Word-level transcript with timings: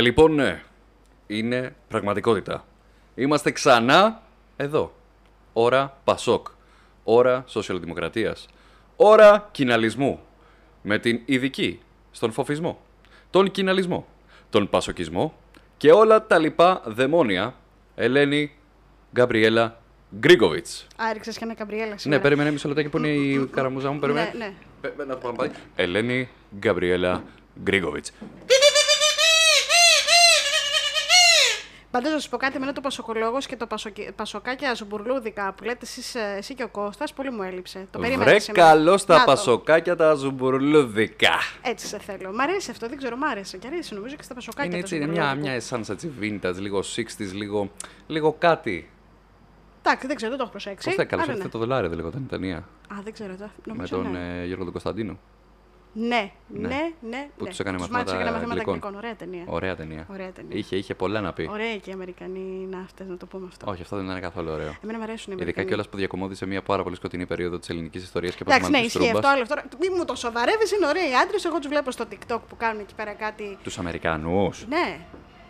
Ε, 0.00 0.02
λοιπόν, 0.02 0.34
ναι. 0.34 0.62
Είναι 1.26 1.74
πραγματικότητα. 1.88 2.64
Είμαστε 3.14 3.50
ξανά 3.50 4.22
εδώ. 4.56 4.94
Ώρα 5.52 5.98
Πασόκ. 6.04 6.46
Ώρα 7.04 7.44
σοσιαλδημοκρατίας. 7.46 8.46
Ώρα 8.96 9.48
κοιναλισμού. 9.52 10.20
Με 10.82 10.98
την 10.98 11.20
ειδική 11.24 11.80
στον 12.10 12.32
φοφισμό. 12.32 12.80
Τον 13.30 13.50
κοιναλισμό. 13.50 14.06
Τον 14.50 14.68
πασοκισμό. 14.68 15.34
Και 15.76 15.92
όλα 15.92 16.26
τα 16.26 16.38
λοιπά 16.38 16.82
δαιμόνια. 16.84 17.54
Ελένη 17.94 18.52
Γκαμπριέλα 19.14 19.80
Γκρίγκοβιτς. 20.18 20.86
Άριξε 20.96 21.30
και 21.30 21.38
ένα 21.42 21.54
καμπριέλα 21.54 21.90
Ναι, 21.90 21.98
σήμερα. 21.98 22.20
περίμενε 22.22 22.50
μισό 22.50 22.68
λεπτάκι 22.68 22.88
που 22.88 22.96
είναι 22.98 23.08
η 23.08 23.46
καραμουζά 23.52 23.90
μου. 23.90 23.98
Περίμενε. 23.98 24.30
Ναι, 24.38 24.44
ναι. 24.44 24.52
Πε- 24.80 25.06
Να 25.06 25.14
το 25.14 25.20
πάμε 25.20 25.36
πάλι. 25.36 25.50
Ελένη 25.76 26.28
Γκαμπριέλα 26.58 27.22
Γκρίγκοβιτς. 27.62 28.12
Πάντως 31.90 32.12
να 32.12 32.18
σα 32.18 32.28
πω 32.28 32.36
κάτι, 32.36 32.56
εμένα 32.56 32.72
το 32.72 32.80
πασοκολόγος 32.80 33.46
και 33.46 33.56
το 33.56 33.66
πασοκι... 33.66 34.12
πασοκάκια 34.16 34.74
ζουμπουρλούδικα 34.74 35.52
που 35.52 35.64
λέτε 35.64 35.78
εσείς, 35.82 36.14
ε, 36.14 36.34
εσύ 36.36 36.54
και 36.54 36.62
ο 36.62 36.68
Κώστας, 36.68 37.12
πολύ 37.12 37.30
μου 37.30 37.42
έλειψε. 37.42 37.86
Το 37.90 37.98
περίμενα 37.98 38.30
Βρε 38.30 38.38
σήμερα. 38.38 38.64
καλό 38.64 38.96
στα 38.96 39.14
Να 39.14 39.24
το. 39.24 39.30
πασοκάκια 39.30 39.96
τα 39.96 40.14
ζουμπουρλούδικα. 40.14 41.34
Έτσι 41.62 41.86
σε 41.86 41.98
θέλω. 41.98 42.32
Μ' 42.32 42.40
αρέσει 42.40 42.70
αυτό, 42.70 42.88
δεν 42.88 42.96
ξέρω, 42.96 43.16
μ' 43.16 43.24
άρεσε. 43.24 43.56
Και 43.56 43.66
αρέσει 43.66 43.94
νομίζω 43.94 44.16
και 44.16 44.22
στα 44.22 44.34
πασοκάκια. 44.34 44.64
Είναι 44.64 44.74
τα 44.74 44.78
έτσι, 44.80 44.96
είναι 44.96 45.06
μια, 45.06 45.22
ζουμπουρλούδικα. 45.22 45.52
μια 45.52 45.86
essence 45.86 45.88
έτσι 45.88 46.12
vintage, 46.20 46.60
λίγο 46.60 46.80
60s, 46.96 47.32
λίγο, 47.32 47.70
λίγο 48.06 48.36
κάτι. 48.38 48.90
Εντάξει, 49.82 50.06
δεν 50.06 50.16
ξέρω, 50.16 50.30
δεν 50.30 50.38
το 50.38 50.44
έχω 50.44 50.52
προσέξει. 50.52 50.88
Πώ 50.88 50.94
θα 50.94 51.04
καλώς 51.04 51.24
Άρα 51.24 51.32
ήρθε 51.32 51.44
ναι. 51.44 51.50
το 51.50 51.58
δολάριο, 51.58 51.88
δεν 51.88 51.98
λέγονταν 51.98 52.22
η 52.22 52.26
ταινία. 52.26 52.56
Α, 52.56 52.96
δεν 53.04 53.12
ξέρω. 53.12 53.34
Το... 53.36 53.44
Με 53.64 53.72
Νομίζω 53.72 53.96
τον 53.96 54.10
ναι. 54.10 54.40
ε, 54.40 54.44
Γιώργο 54.44 54.62
τον 54.64 54.72
Κωνσταντίνο. 54.72 55.18
Ναι, 55.92 56.30
ναι, 56.48 56.68
ναι. 57.00 57.28
Που 57.36 57.44
ναι. 57.44 57.48
τους 57.48 57.58
έκανε 57.58 57.76
Τους 57.76 57.88
μαθήματα 57.88 57.98
μάθησε, 57.98 58.14
έκανε 58.14 58.30
μαθήματα 58.30 58.60
αγγλικών. 58.60 58.74
αγγλικών. 58.74 58.94
Ωραία 58.94 59.14
ταινία. 59.16 59.42
Ωραία 59.46 59.74
ταινία. 59.76 60.06
Ωραία 60.10 60.30
ταινία. 60.32 60.56
Είχε, 60.58 60.76
είχε 60.76 60.94
πολλά 60.94 61.20
να 61.20 61.32
πει. 61.32 61.48
Ωραία 61.52 61.76
και 61.76 61.90
οι 61.90 61.92
Αμερικανοί 61.92 62.66
να 62.70 62.78
αυτές, 62.78 63.06
να 63.06 63.16
το 63.16 63.26
πούμε 63.26 63.46
αυτό. 63.50 63.70
Όχι, 63.70 63.82
αυτό 63.82 63.96
δεν 63.96 64.04
ήταν 64.04 64.20
καθόλου 64.20 64.50
ωραίο. 64.52 64.74
Εμένα 64.82 64.98
μου 64.98 65.04
αρέσουν 65.04 65.08
οι 65.08 65.12
Ειδικά 65.14 65.32
Αμερικανοί. 65.42 65.66
κιόλας 65.66 65.88
που 65.88 65.96
διακομώδησε 65.96 66.46
μια 66.46 66.62
πάρα 66.62 66.82
πολύ 66.82 66.96
σκοτεινή 66.96 67.26
περίοδο 67.26 67.58
της 67.58 67.68
ελληνικής 67.68 68.02
ιστορίας 68.02 68.34
και 68.34 68.44
Εντάξει, 68.46 68.70
ναι, 68.70 68.78
τη 68.78 68.84
ισχύει 68.84 68.98
αυτό. 68.98 69.10
Τρούμπα. 69.12 69.30
Άλλο 69.30 69.46
τώρα. 69.46 69.62
Μη 69.80 69.88
μου 69.96 70.04
το 70.04 70.14
σοβαρεύεις, 70.14 70.72
είναι 70.72 70.86
ωραίοι 70.86 71.10
οι 71.10 71.14
άντρες. 71.22 71.44
Εγώ 71.44 71.58
τους 71.58 71.68
βλέπω 71.68 71.90
στο 71.90 72.04
TikTok 72.10 72.38
που 72.48 72.56
κάνουν 72.56 72.80
εκεί 72.80 72.94
πέρα 72.94 73.12
κάτι. 73.12 73.58
Τους 73.62 73.78
Αμερικανούς. 73.78 74.66
Ναι. 74.68 74.98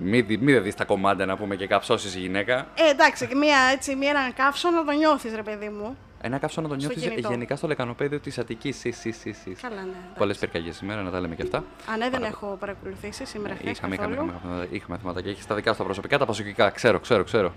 Μη, 0.03 0.21
δει- 0.21 0.41
μη 0.43 0.53
δεν 0.53 0.63
δεις 0.63 0.75
τα 0.75 0.85
κομμάτια 0.85 1.27
να 1.27 1.37
πούμε 1.37 1.57
και 1.57 1.67
καψώσεις 1.67 2.15
η 2.15 2.19
γυναίκα. 2.21 2.67
Ε, 2.75 2.91
εντάξει, 2.91 3.27
και 3.27 3.35
μία, 3.35 3.59
έτσι, 3.73 3.95
μία 3.97 4.11
έναν 4.11 4.35
καύσο 4.35 4.71
να 4.71 4.85
το 4.85 4.93
νιώθεις, 4.93 5.35
ρε 5.35 5.43
παιδί 5.43 5.69
μου. 5.69 5.97
Ένα 6.23 6.39
καψό 6.39 6.61
να 6.61 6.69
τον 6.69 6.81
Στο 6.81 6.89
νιώθεις 6.89 7.09
κινητό. 7.11 7.29
γενικά 7.31 7.57
στο 7.57 7.67
λεκανοπέδιο 7.67 8.21
της 8.21 8.39
Αττικής. 8.39 8.77
Σι, 8.79 8.91
σι, 8.91 9.11
σι, 9.11 9.33
σι. 9.33 9.51
Καλά, 9.63 9.75
ναι. 9.75 9.81
εντάξει. 9.81 9.99
Πολλές 10.19 10.39
πυρκαγιές 10.39 10.77
σήμερα, 10.77 11.03
να 11.03 11.11
τα 11.11 11.21
λέμε 11.21 11.35
και 11.35 11.43
αυτά. 11.43 11.57
Α, 11.59 11.97
ναι, 11.97 12.03
δεν 12.11 12.11
Πάρα 12.11 12.27
έχω 12.27 12.57
παρακολουθήσει 12.61 13.25
σήμερα 13.25 13.55
χθες. 13.55 13.71
Είχαμε, 13.71 13.95
είχαμε, 13.95 14.15
είχαμε, 14.15 14.33
είχαμε, 14.43 14.67
είχαμε 14.71 14.99
θέματα 14.99 15.23
και 15.23 15.29
έχεις 15.29 15.47
τα 15.47 15.55
δικά 15.55 15.73
σου 15.73 15.79
τα 15.79 15.85
προσωπικά, 15.85 16.19
τα 16.19 16.27
πασοκικά. 16.27 16.71
Ξέρω, 16.71 16.99
ξέρω, 17.01 17.25
ξέρω. 17.25 17.55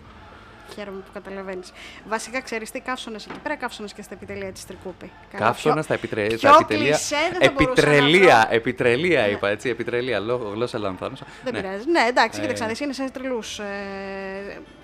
Χαίρομαι 0.75 0.97
που 0.99 1.11
καταλαβαίνεις. 1.13 1.71
Βασικά, 2.07 2.41
ξέρεις 2.41 2.71
τι 2.71 2.79
καύσωνες 2.79 3.25
εκεί 3.25 3.39
πέρα, 3.43 3.55
καύσωνες 3.55 3.93
και 3.93 4.01
στα 4.01 4.13
επιτελεία 4.13 4.51
της 4.51 4.65
Τρικούπη. 4.65 5.11
Καλά, 5.31 5.45
Καύσωνα 5.45 5.73
πιο- 5.73 5.83
στα, 5.83 5.93
επιτρε... 5.93 6.27
πιο 6.27 6.37
στα 6.37 6.57
επιτελεία. 6.61 6.89
κλισέ 6.89 7.15
δεν 7.31 7.41
θα 7.41 7.51
μπορούσα 7.51 7.85
να 7.87 7.91
επιτρελεία, 7.93 8.45
βρω. 8.47 8.55
επιτρελεία 8.55 9.27
είπα 9.29 9.49
έτσι. 9.49 9.69
Επιτρελεία, 9.69 10.19
λόγω 10.19 10.49
γλώσσα 10.53 10.77
λανθάνουσα. 10.79 11.25
Δεν 11.43 11.53
Ναι. 11.53 11.61
πειράζει. 11.61 11.89
Ναι, 11.89 11.99
εντάξει, 12.09 12.39
Ε, 12.39 12.41
κοίταξε 12.41 12.63
να 12.63 12.69
δεις, 12.69 12.79
είναι 12.79 12.93
σε 12.93 13.09
τρελούς. 13.11 13.59
Ε, 13.59 13.63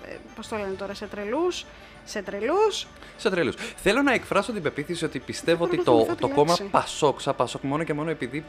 ε, 0.04 0.16
Πώς 0.36 0.48
το 0.48 0.56
λένε 0.56 0.74
τώρα, 0.78 0.94
σε 0.94 1.06
τρελούς. 1.06 1.64
Σε 2.04 2.22
τρελούς. 2.22 2.86
Σε 3.16 3.30
τρελούς. 3.30 3.54
Θέλω 3.76 4.02
να 4.02 4.12
εκφράσω 4.12 4.52
την 4.52 4.62
πεποίθηση 4.62 5.04
ότι 5.04 5.18
πιστεύω 5.18 5.64
ότι 5.64 5.76
να 5.76 5.82
το, 5.82 5.92
θυμηθώ 5.92 6.14
το 6.14 6.26
τη 6.26 6.32
κόμμα 6.34 6.48
λέξη. 6.50 6.64
Πασόκ, 6.70 7.20
σαν 7.20 7.36
Πασόκ, 7.36 7.62
μόνο 7.62 7.82
και 7.84 7.94
μόνο 7.94 8.10
επειδή 8.10 8.44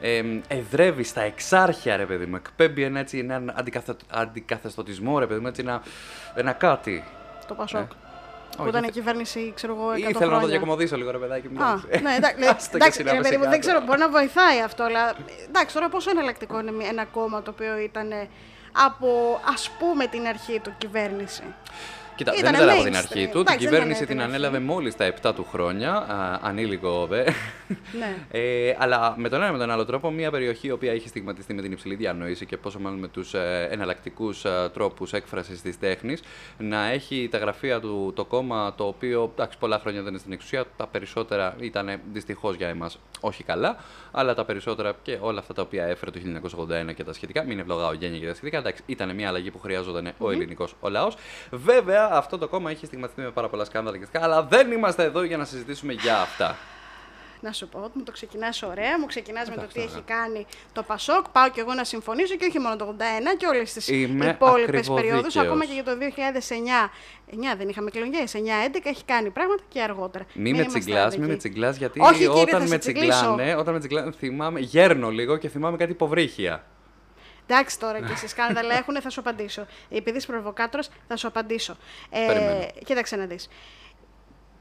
ε, 0.00 0.22
εδρεύει 0.48 1.02
στα 1.04 1.20
εξάρχεια, 1.20 1.96
ρε 1.96 2.06
παιδί 2.06 2.26
μου, 2.26 2.36
εκπέμπει 2.36 2.82
ένα, 2.82 2.98
έτσι, 2.98 3.18
έναν 3.18 3.52
αντικαθε, 3.56 3.96
αντικαθεστοτισμό, 4.10 5.18
ρε 5.18 5.26
παιδί 5.26 5.40
μου, 5.40 5.46
έτσι, 5.46 5.60
ένα, 5.60 5.82
ένα 6.34 6.52
κάτι. 6.52 7.04
Το 7.48 7.54
Πασόκ. 7.54 7.80
Ε, 7.80 7.84
που 8.56 8.60
όχι, 8.60 8.68
ήταν 8.68 8.80
θε- 8.82 8.90
η 8.90 8.92
κυβέρνηση, 8.92 9.52
ξέρω 9.56 9.74
εγώ, 9.74 9.90
100 9.92 9.96
Ή 9.98 10.00
θέλω 10.02 10.12
χρόνια. 10.16 10.34
να 10.36 10.40
το 10.40 10.46
διακομωδήσω 10.48 10.96
λίγο, 10.96 11.10
ρε 11.10 11.18
παιδάκι 11.18 11.48
μου. 11.48 11.64
Α, 11.64 11.68
εντάξει. 11.72 12.02
ναι, 12.02 12.14
εντάξει, 12.20 12.44
Άστο 12.46 12.70
και 12.70 12.76
εντάξει 12.76 13.00
εσύ 13.00 13.02
να 13.02 13.10
ρε 13.12 13.16
πες 13.18 13.28
παιδί 13.28 13.36
μου, 13.36 13.42
δεν 13.50 13.60
κάτω. 13.60 13.66
ξέρω, 13.72 13.80
μπορεί 13.86 13.98
να 13.98 14.08
βοηθάει 14.08 14.60
αυτό, 14.60 14.82
αλλά 14.84 15.14
εντάξει, 15.48 15.74
τώρα 15.74 15.88
πόσο 15.88 16.10
εναλλακτικό 16.10 16.60
είναι 16.60 16.72
μια- 16.72 16.88
ένα 16.88 17.04
κόμμα 17.04 17.42
το 17.42 17.50
οποίο 17.50 17.78
ήταν 17.78 18.10
ε, 18.12 18.28
από 18.86 19.40
ας 19.54 19.70
πούμε 19.78 20.06
την 20.06 20.26
αρχή 20.26 20.60
του 20.60 20.74
κυβέρνηση. 20.78 21.42
Κοίτα, 22.16 22.32
Ήτανε 22.38 22.56
δεν 22.58 22.66
ήταν 22.66 22.74
από 22.76 22.82
την 22.84 22.92
mainstream. 22.92 22.96
αρχή 22.96 23.24
του. 23.26 23.30
Την 23.30 23.40
Εντάξει, 23.40 23.58
δεν 23.58 23.68
κυβέρνηση 23.68 24.02
ήταν 24.02 24.06
την 24.06 24.06
την 24.06 24.20
αρχή. 24.20 24.34
ανέλαβε 24.34 24.58
μόλις 24.58 24.96
τα 24.96 25.04
7 25.22 25.32
του 25.34 25.46
χρόνια. 25.50 25.92
Α, 25.94 26.38
ανήλικο, 26.42 27.06
δε. 27.06 27.24
Ναι. 27.98 28.16
Ε, 28.30 28.74
αλλά 28.78 29.14
με 29.16 29.28
τον 29.28 29.42
ένα 29.42 29.52
με 29.52 29.58
τον 29.58 29.70
άλλο 29.70 29.84
τρόπο, 29.84 30.10
μια 30.10 30.30
περιοχή 30.30 30.66
η 30.66 30.70
οποία 30.70 30.92
έχει 30.92 31.08
στιγματιστεί 31.08 31.54
με 31.54 31.62
την 31.62 31.72
υψηλή 31.72 31.94
διανόηση 31.94 32.46
και 32.46 32.56
πόσο 32.56 32.78
μάλλον 32.78 32.98
με 32.98 33.08
τους 33.08 33.34
ε, 33.34 33.68
εναλλακτικούς 33.70 34.44
τρόπους 34.72 35.12
έκφρασης 35.12 35.62
της 35.62 35.78
τέχνης, 35.78 36.22
να 36.58 36.84
έχει 36.90 37.28
τα 37.30 37.38
γραφεία 37.38 37.80
του 37.80 38.12
το 38.16 38.24
κόμμα 38.24 38.74
το 38.76 38.84
οποίο 38.86 39.30
εντάξει, 39.34 39.58
πολλά 39.58 39.78
χρόνια 39.78 40.00
δεν 40.00 40.10
είναι 40.10 40.18
στην 40.18 40.32
εξουσία. 40.32 40.64
Τα 40.76 40.86
περισσότερα 40.86 41.54
ήταν 41.60 42.00
δυστυχώς 42.12 42.56
για 42.56 42.68
εμάς 42.68 42.98
όχι 43.20 43.42
καλά, 43.44 43.76
αλλά 44.10 44.34
τα 44.34 44.44
περισσότερα 44.44 44.92
και 45.02 45.18
όλα 45.20 45.38
αυτά 45.38 45.54
τα 45.54 45.62
οποία 45.62 45.84
έφερε 45.84 46.10
το 46.10 46.18
1981 46.90 46.94
και 46.94 47.04
τα 47.04 47.12
σχετικά. 47.12 47.42
Μην 47.44 47.58
ευλογάω 47.58 47.92
γένεια 47.92 48.18
και 48.18 48.26
τα 48.26 48.34
σχετικά. 48.34 48.58
Εντάξει, 48.58 48.82
ήταν 48.86 49.14
μια 49.14 49.28
αλλαγή 49.28 49.50
που 49.50 49.58
χρειαζόταν 49.58 50.12
ο 50.18 50.30
ελληνικός 50.30 50.74
ο 50.80 50.88
λαός. 50.88 51.16
Βέβαια, 51.50 52.03
αυτό 52.12 52.38
το 52.38 52.48
κόμμα 52.48 52.70
έχει 52.70 52.86
στιγματιστεί 52.86 53.20
με 53.22 53.30
πάρα 53.30 53.48
πολλά 53.48 53.64
σκάνδαλα 53.64 53.96
και 53.98 54.02
σχετικά, 54.04 54.24
αλλά 54.24 54.42
δεν 54.42 54.72
είμαστε 54.72 55.02
εδώ 55.04 55.22
για 55.22 55.36
να 55.36 55.44
συζητήσουμε 55.44 55.92
για 55.92 56.20
αυτά. 56.20 56.56
Να 57.40 57.52
σου 57.52 57.68
πω, 57.68 57.90
μου 57.92 58.02
το 58.02 58.12
ξεκινάς 58.12 58.62
ωραία, 58.62 58.98
μου 59.00 59.06
ξεκινάς 59.06 59.48
με 59.48 59.54
το 59.54 59.60
Εντάξει, 59.60 59.76
τι 59.78 59.82
ωραία. 59.82 59.94
έχει 59.94 60.02
κάνει 60.06 60.46
το 60.72 60.82
Πασόκ. 60.82 61.28
Πάω 61.28 61.50
κι 61.50 61.60
εγώ 61.60 61.74
να 61.74 61.84
συμφωνήσω 61.84 62.34
και 62.36 62.46
όχι 62.48 62.58
μόνο 62.58 62.76
το 62.76 62.94
81 62.98 63.36
και 63.36 63.46
όλες 63.46 63.72
τις 63.72 63.88
Είμαι 63.88 64.04
υπόλοιπες 64.26 64.38
ακριβοδίκαιος. 64.68 65.00
περιόδους. 65.00 65.36
Ακόμα 65.36 65.64
και 65.64 65.72
για 65.72 65.84
το 65.84 65.96
2009. 65.96 66.90
9 67.30 67.56
δεν 67.58 67.68
είχαμε 67.68 67.90
εκλογές. 67.94 68.34
9-11 68.34 68.88
έχει 68.88 69.04
κάνει 69.04 69.30
πράγματα 69.30 69.62
και 69.68 69.80
αργότερα. 69.82 70.24
Μη 70.34 70.42
με 70.42 70.48
είμαστε 70.48 70.78
τσιγκλάς, 70.78 71.00
μη 71.02 71.06
άδικοι. 71.06 71.30
με 71.30 71.36
τσιγκλάς, 71.36 71.76
γιατί 71.76 72.00
Όχι, 72.00 72.12
κύριε, 72.12 72.26
θα 72.34 72.40
όταν 72.42 72.60
σε 72.62 72.68
με 72.68 72.78
τσιγκλίσω. 72.78 73.08
τσιγκλάνε, 73.08 73.54
όταν 73.54 73.72
με 73.72 73.78
τσιγκλάνε, 73.78 74.12
θυμάμαι, 74.18 74.60
γέρνω 74.60 75.10
λίγο 75.10 75.36
και 75.36 75.48
θυμάμαι 75.48 75.76
κάτι 75.76 75.92
υποβρύχια. 75.92 76.64
Εντάξει 77.46 77.78
τώρα 77.78 78.00
και 78.00 78.16
σε 78.16 78.28
σκάνδαλα 78.28 78.74
έχουν, 78.74 79.00
θα 79.00 79.10
σου 79.10 79.20
απαντήσω. 79.20 79.66
Επειδή 79.90 80.16
είσαι 80.16 80.26
προβοκάτορας, 80.26 80.90
θα 81.08 81.16
σου 81.16 81.26
απαντήσω. 81.26 81.76
Ε, 82.10 82.26
Περιμένω. 82.26 82.66
κοίταξε 82.84 83.16
να 83.16 83.26
δεις. 83.26 83.48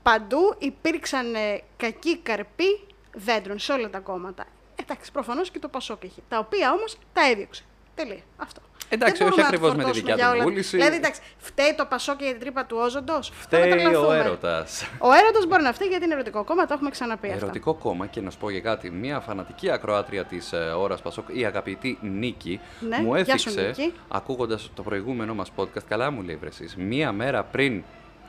Παντού 0.04 0.56
υπήρξαν 0.60 1.36
ε, 1.36 1.62
κακοί 1.78 2.18
καρποί 2.18 2.88
δέντρων 3.14 3.60
σε 3.60 3.72
όλα 3.72 3.90
τα 3.90 4.00
κόμματα. 4.00 4.46
Εντάξει, 4.76 5.12
προφανώς 5.12 5.52
και 5.52 5.60
το 5.60 5.68
Πασόκ 5.68 6.04
έχει. 6.04 6.24
Τα 6.30 6.38
οποία 6.40 6.72
όμως 6.72 6.98
τα 7.14 7.30
έδιωξε. 7.30 7.64
Τελεία. 7.96 8.24
Αυτό. 8.38 8.62
Εντάξει, 8.94 9.24
Δεν 9.24 9.28
όχι 9.32 9.42
μπορούμε 9.42 9.42
να 9.42 9.60
το 9.60 9.68
ακριβώς 9.68 9.70
με 9.70 9.78
τη 9.78 9.84
φορτώσουμε 9.84 10.12
δικιά 10.12 10.16
για 10.16 10.26
του 10.26 10.32
όλα. 10.36 10.44
βούληση. 10.44 10.78
Δηλαδή, 10.78 10.96
εντάξει, 10.96 11.22
φταίει 11.38 11.74
το 11.78 11.86
Πασόκ 11.86 12.22
για 12.22 12.32
την 12.32 12.40
τρύπα 12.40 12.66
του 12.66 12.78
Όζοντος. 12.80 13.32
Φταίει 13.40 13.96
ο 13.96 14.12
έρωτας. 14.12 14.86
Ο 15.00 15.12
έρωτας 15.12 15.46
μπορεί 15.48 15.64
να 15.64 15.74
φταίει 15.74 15.88
γιατί 15.88 16.04
είναι 16.06 16.14
ερωτικό 16.14 16.44
κόμμα, 16.44 16.66
το 16.66 16.74
έχουμε 16.74 16.90
ξαναπεί 16.90 17.28
αυτά. 17.28 17.38
Ερωτικό 17.46 17.74
κόμμα 17.74 18.06
και 18.08 18.22
να 18.22 18.30
σου 18.30 18.38
πω 18.38 18.50
για 18.50 18.60
κάτι. 18.60 18.90
Μία 18.92 19.20
φανατική 19.20 19.70
ακροάτρια 19.72 20.24
της 20.26 20.52
ε, 20.54 20.58
ώρας 20.58 21.02
Πασόκ, 21.02 21.26
η 21.32 21.46
αγαπητή 21.46 21.98
Νίκη, 22.02 22.60
Ναι, 22.90 22.98
μου 23.02 23.16
γεια 23.16 23.38
σου, 23.38 23.50
έθιξε, 23.50 23.82
Νίκη. 23.82 23.94
ακούγοντας 24.08 24.70
το 24.74 24.82
προηγούμενο 24.84 25.34
μας 25.34 25.52
podcast, 25.56 25.84
καλά 25.88 26.12
μου 26.12 26.22
λέει 26.22 26.36
βρε 26.36 26.50
εσείς, 26.50 26.76
μία 26.76 27.12
μέρα 27.12 27.44
πριν 27.44 27.84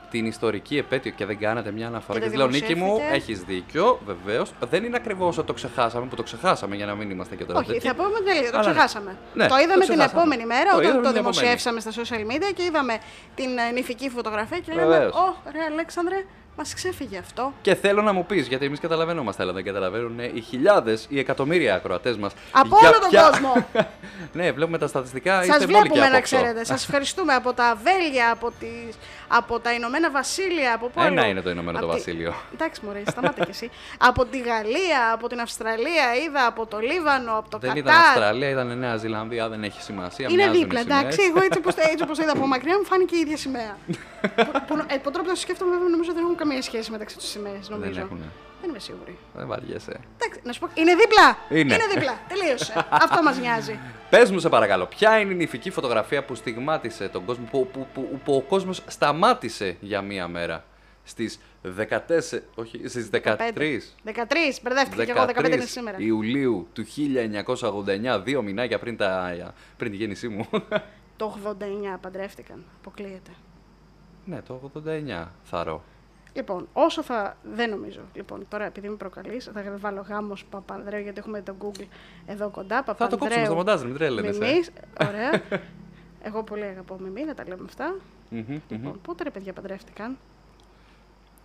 την 0.09 0.25
ιστορική 0.25 0.77
επέτειο 0.77 1.11
και 1.11 1.25
δεν 1.25 1.37
κάνατε 1.39 1.71
μια 1.71 1.87
αναφορά. 1.87 2.19
Και 2.19 2.25
Και, 2.25 2.31
δεν 2.31 2.47
της 2.47 2.51
λέω, 2.51 2.61
Νίκη 2.61 2.75
μου, 2.75 2.85
δημοσιεύθηκε». 2.85 3.15
έχεις 3.15 3.41
δίκιο, 3.43 3.99
βεβαίως. 4.05 4.51
Δεν 4.69 4.83
είναι 4.83 4.95
ακριβώς 4.95 5.37
ότι 5.37 5.47
το 5.47 5.53
ξεχάσαμε, 5.53 6.05
που 6.05 6.15
το 6.15 6.23
ξεχάσαμε 6.23 6.75
για 6.75 6.85
να 6.85 6.95
μην 6.95 7.09
είμαστε 7.09 7.35
και 7.35 7.45
τώρα 7.45 7.59
Όχι, 7.59 7.67
τέτοιοι. 7.71 7.87
θα 7.87 7.95
πούμε 7.95 8.09
την 8.19 8.29
αλήθεια, 8.29 8.51
το 8.51 8.57
Αλλά 8.57 8.67
ναι. 8.67 8.73
ξεχάσαμε. 8.73 9.17
Ναι, 9.33 9.47
το 9.47 9.55
το 9.55 9.61
είδαμε 9.61 9.85
την 9.85 9.93
ξεχάσαμε. 9.93 10.21
επόμενη 10.21 10.45
μέρα 10.45 10.69
Το 10.71 10.77
όταν 10.77 10.83
είδαμε 10.89 11.03
το 11.03 11.09
την 11.09 11.17
επόμενη. 11.17 11.35
δημοσιεύσαμε 11.37 11.79
στα 11.79 11.91
social 11.99 12.21
media 12.31 12.49
και 12.55 12.63
είδαμε 12.63 12.97
την 13.35 13.57
ε, 13.57 13.71
νηφική 13.71 14.09
φωτογραφία 14.09 14.59
και 14.59 14.71
λέμε: 14.73 14.87
Βεβαίως. 14.87 15.13
Ω, 15.13 15.35
ρε 15.51 15.59
Αλέξανδρε, 15.71 16.15
Μας 16.57 16.73
ξέφυγε 16.73 17.17
αυτό. 17.17 17.53
Και 17.61 17.75
θέλω 17.75 18.01
να 18.01 18.13
μου 18.13 18.25
πεις, 18.25 18.47
γιατί 18.47 18.65
εμείς 18.65 18.79
καταλαβαίνόμαστε, 18.79 19.43
αλλά 19.43 19.51
δεν 19.53 19.63
καταλαβαίνουν 19.63 20.19
οι 20.19 20.41
χιλιάδες, 20.41 21.05
οι 21.09 21.19
εκατομμύρια 21.19 21.75
ακροατές 21.75 22.17
μας. 22.17 22.33
Από 22.51 22.77
όλο 22.83 22.99
τον 22.99 23.21
κόσμο. 23.21 23.65
ναι, 24.37 24.51
βλέπουμε 24.51 24.77
τα 24.77 24.87
στατιστικά. 24.87 25.35
Σας 25.35 25.45
είστε 25.45 25.55
όλοι 25.63 25.65
και 25.65 25.77
βλέπουμε 25.79 25.99
να 25.99 26.07
απόξω. 26.07 26.35
ξέρετε. 26.35 26.63
Σας 26.63 26.83
ευχαριστούμε 26.85 27.33
από 27.33 27.53
τα 27.53 27.77
Βέλγια, 27.83 28.31
από, 28.31 28.51
τις, 28.59 28.95
από 29.27 29.59
τα 29.59 29.73
Ηνωμένα 29.73 30.11
Βασίλεια, 30.11 30.73
από 30.73 30.87
πού 30.87 31.01
Ένα 31.01 31.21
αλλού; 31.21 31.29
είναι 31.31 31.41
το 31.41 31.49
Ηνωμένο 31.49 31.77
Από 31.77 31.87
το 31.87 31.93
τη- 31.93 31.97
Βασίλειο. 31.99 32.33
Εντάξει, 32.53 32.81
Μωρέ, 32.85 33.01
σταμάτα 33.09 33.43
κι 33.43 33.49
εσύ. 33.51 33.69
από 33.97 34.25
τη 34.25 34.39
Γαλλία, 34.39 35.11
από 35.13 35.27
την 35.27 35.39
Αυστραλία, 35.39 36.05
είδα 36.27 36.45
από 36.45 36.65
το 36.65 36.79
Λίβανο, 36.79 37.37
από 37.37 37.49
το 37.49 37.57
Δεν 37.57 37.73
Κατάρ. 37.73 37.83
ήταν 37.93 37.95
Αυστραλία, 38.07 38.49
ήταν 38.49 38.77
Νέα 38.77 38.95
Ζηλανδία, 38.97 39.49
δεν 39.49 39.63
έχει 39.63 39.81
σημασία. 39.81 40.27
Είναι 40.29 40.35
μοιάζουν 40.43 40.55
οι 40.55 40.63
δίπλα, 40.63 40.79
σημαίες. 40.79 40.99
εντάξει. 41.01 41.19
Εγώ 41.29 41.39
έτσι 41.45 41.57
όπως, 41.57 41.75
έτσι 41.75 42.03
όπως 42.03 42.17
το 42.17 42.23
είδα 42.23 42.31
από 42.31 42.47
μακριά 42.53 42.77
μου 42.77 42.85
φάνηκε 42.85 43.15
η 43.15 43.19
ίδια 43.19 43.37
σημαία. 43.37 43.77
που, 44.35 44.51
που, 44.67 44.75
ε, 44.87 44.93
από 44.95 45.11
τρόπο 45.11 45.27
να 45.27 45.33
το 45.33 45.39
σκέφτομαι, 45.39 45.71
βέβαια, 45.71 45.87
νομίζω 45.89 46.11
δεν 46.13 46.23
έχουν 46.23 46.35
καμία 46.45 46.61
σχέση 46.61 46.91
μεταξύ 46.91 47.17
τους 47.17 47.27
σημαίες. 47.27 47.69
Νομίζω. 47.69 47.91
Δεν 47.91 48.03
έχουνε. 48.03 48.31
Δεν 48.61 48.69
είμαι 48.69 48.79
σίγουρη. 48.79 49.17
Δεν 49.35 49.47
βαριέσαι. 49.47 49.99
Εντάξει, 50.17 50.39
να 50.43 50.51
σου 50.51 50.59
πω, 50.59 50.69
είναι 50.73 50.95
δίπλα. 50.95 51.37
Είναι. 51.49 51.77
δίπλα. 51.93 52.19
Τελείωσε. 52.29 52.85
Αυτό 52.89 53.23
μας 53.23 53.37
νοιάζει. 53.39 53.79
Πες 54.09 54.31
μου, 54.31 54.39
σε 54.39 54.49
παρακαλώ, 54.49 54.85
ποια 54.85 55.19
είναι 55.19 55.33
η 55.33 55.35
νηφική 55.35 55.69
φωτογραφία 55.69 56.25
που 56.25 56.35
στιγμάτισε 56.35 57.09
τον 57.09 57.25
κόσμο, 57.25 57.45
που, 57.51 57.67
που, 57.67 57.87
που, 57.93 58.19
που 58.23 58.35
ο 58.35 58.41
κόσμος 58.41 58.83
σταμάτησε 58.87 59.77
για 59.79 60.01
μία 60.01 60.27
μέρα; 60.27 60.65
Στις 61.03 61.39
14, 61.63 61.99
όχι, 62.55 62.87
στις 62.87 63.09
13. 63.11 63.21
13. 63.21 64.11
Μπερδεύτηκα 64.61 65.05
και 65.05 65.11
εγώ 65.11 65.25
15 65.35 65.53
είναι 65.53 65.65
σήμερα. 65.65 65.97
Ιουλίου 65.99 66.67
του 66.73 66.85
1989, 68.15 68.21
δύο 68.23 68.41
μηνάκια 68.41 68.79
πριν, 68.79 68.97
τα, 68.97 69.53
πριν 69.77 69.91
τη 69.91 69.97
γέννησή 69.97 70.27
μου. 70.27 70.47
Το 71.17 71.37
89 71.45 71.53
παντρεύτηκαν. 72.01 72.63
Αποκλείεται. 72.79 73.31
ναι, 74.25 74.41
το 74.41 74.71
89 74.85 75.27
θαρώ. 75.43 75.83
Λοιπόν, 76.35 76.67
όσο 76.73 77.03
θα. 77.03 77.37
Δεν 77.43 77.69
νομίζω. 77.69 78.01
Λοιπόν, 78.13 78.47
τώρα 78.47 78.65
επειδή 78.65 78.89
με 78.89 78.95
προκαλείς, 78.95 79.49
θα 79.53 79.75
βάλω 79.77 80.01
γάμος 80.01 80.45
Παπανδρέου 80.45 81.01
γιατί 81.01 81.19
έχουμε 81.19 81.41
το 81.41 81.55
Google 81.61 81.85
εδώ 82.25 82.49
κοντά. 82.49 82.83
Θα 82.83 82.93
το 82.93 82.93
Παπανδρέου, 82.93 83.19
κόψουμε 83.19 83.45
στο 83.45 83.55
μοντάζ, 83.55 83.83
μην 83.83 83.93
τρέλαινες, 83.93 84.39
ε. 84.39 84.45
Μιμής. 84.45 84.71
Ωραία. 85.07 85.41
Εγώ 86.27 86.43
πολύ 86.43 86.63
αγαπώ 86.63 86.97
Μιμή, 86.99 87.23
να 87.23 87.33
τα 87.33 87.43
λέμε 87.47 87.63
αυτά. 87.65 87.95
Μμμ, 88.29 88.39
μμμ. 88.47 88.59
Λοιπόν, 88.69 89.01
πότε 89.01 89.23
ρε 89.23 89.29
παιδιά 89.29 89.53
παντρεύτηκαν; 89.53 90.17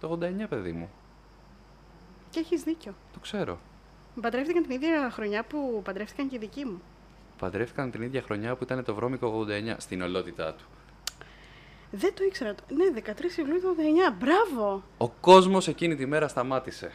Το 0.00 0.18
89, 0.22 0.48
παιδί 0.48 0.72
μου. 0.72 0.90
Και 2.30 2.38
έχεις 2.38 2.62
δίκιο. 2.62 2.94
Το 3.12 3.18
ξέρω. 3.18 3.58
Παντρεύτηκαν 4.20 4.62
την 4.62 4.70
ίδια 4.70 5.10
χρονιά 5.10 5.44
που 5.44 5.80
παντρεύτηκαν 5.84 6.28
και 6.28 6.36
οι 6.36 6.38
δικοί 6.38 6.64
μου. 6.64 6.82
Παντρεύτηκαν 7.38 7.90
την 7.90 8.02
ίδια 8.02 8.22
χρονιά 8.22 8.56
που 8.56 8.64
ήταν 8.64 8.84
το 8.84 8.94
βρώμικο 8.94 9.46
89 9.46 9.74
στην 9.76 10.02
ολότητά 10.02 10.54
του. 10.54 10.64
Δεν 11.90 12.14
το 12.14 12.24
ήξερα. 12.24 12.54
το- 12.54 12.62
Ναι, 12.74 12.84
13 12.90 13.38
Ιουλίου 13.38 13.60
του 13.60 13.68
89. 13.68 14.10
Μπράβο! 14.18 14.82
Ο 14.98 15.08
κόσμος 15.08 15.68
εκείνη 15.68 15.96
τη 15.96 16.06
μέρα 16.06 16.28
σταμάτησε. 16.28 16.90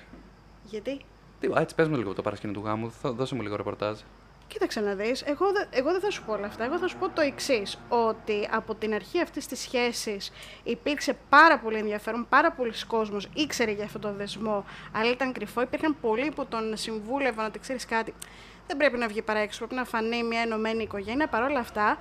Γιατί; 0.63 1.01
Τι, 1.39 1.47
α, 1.47 1.59
έτσι 1.61 1.75
πες 1.75 1.87
μου 1.87 1.95
λίγο 1.97 2.13
το 2.13 2.21
παρασκήνιο 2.21 2.55
του 2.55 2.65
γάμου, 2.65 2.91
θα 2.91 3.11
δώσε 3.11 3.35
μου 3.35 3.41
λίγο 3.41 3.55
ρεπορτάζ. 3.55 3.99
Κοίταξε 4.47 4.79
να 4.79 4.93
δεις, 4.95 5.21
εγώ, 5.21 5.45
δε- 5.51 5.77
εγώ 5.79 5.91
δεν 5.91 5.99
θα 6.01 6.09
σου 6.09 6.23
πω 6.25 6.33
όλα 6.33 6.45
αυτά. 6.45 6.63
Εγώ 6.63 6.77
θα 6.77 6.87
σου 6.87 6.97
πω 6.97 7.09
το 7.09 7.21
εξής 7.21 7.77
ότι 7.89 8.47
από 8.51 8.75
την 8.75 8.93
αρχή 8.93 9.21
αυτής 9.21 9.47
της 9.47 9.59
σχέσης 9.59 10.31
υπήρξε 10.63 11.17
πάρα 11.29 11.59
πολύ 11.59 11.77
ενδιαφέρον, 11.77 12.25
πάρα 12.29 12.51
πολλοί 12.51 12.73
κόσμος 12.87 13.29
ήξερε 13.33 13.71
για 13.71 13.83
αυτό 13.85 13.99
το 13.99 14.13
δεσμό, 14.13 14.65
αλλά 14.91 15.11
ήταν 15.11 15.31
κρυφό. 15.33 15.61
Υπήρχαν 15.61 15.95
πολλοί 16.01 16.31
που 16.31 16.45
τον 16.45 16.77
συμβούλευαν 16.77 17.45
ότι 17.45 17.59
ξέρεις 17.59 17.85
κάτι, 17.85 18.13
δεν 18.67 18.77
πρέπει 18.77 18.97
να 18.97 19.07
βγει 19.07 19.21
παρά 19.21 19.39
έξω, 19.39 19.57
πρέπει 19.57 19.75
να 19.75 19.83
φανεί 19.85 20.23
μια 20.23 20.41
ενωμένη 20.41 20.83
οικογένεια. 20.83 21.27
Παρ' 21.27 21.43
όλα 21.43 21.59
αυτά, 21.59 21.97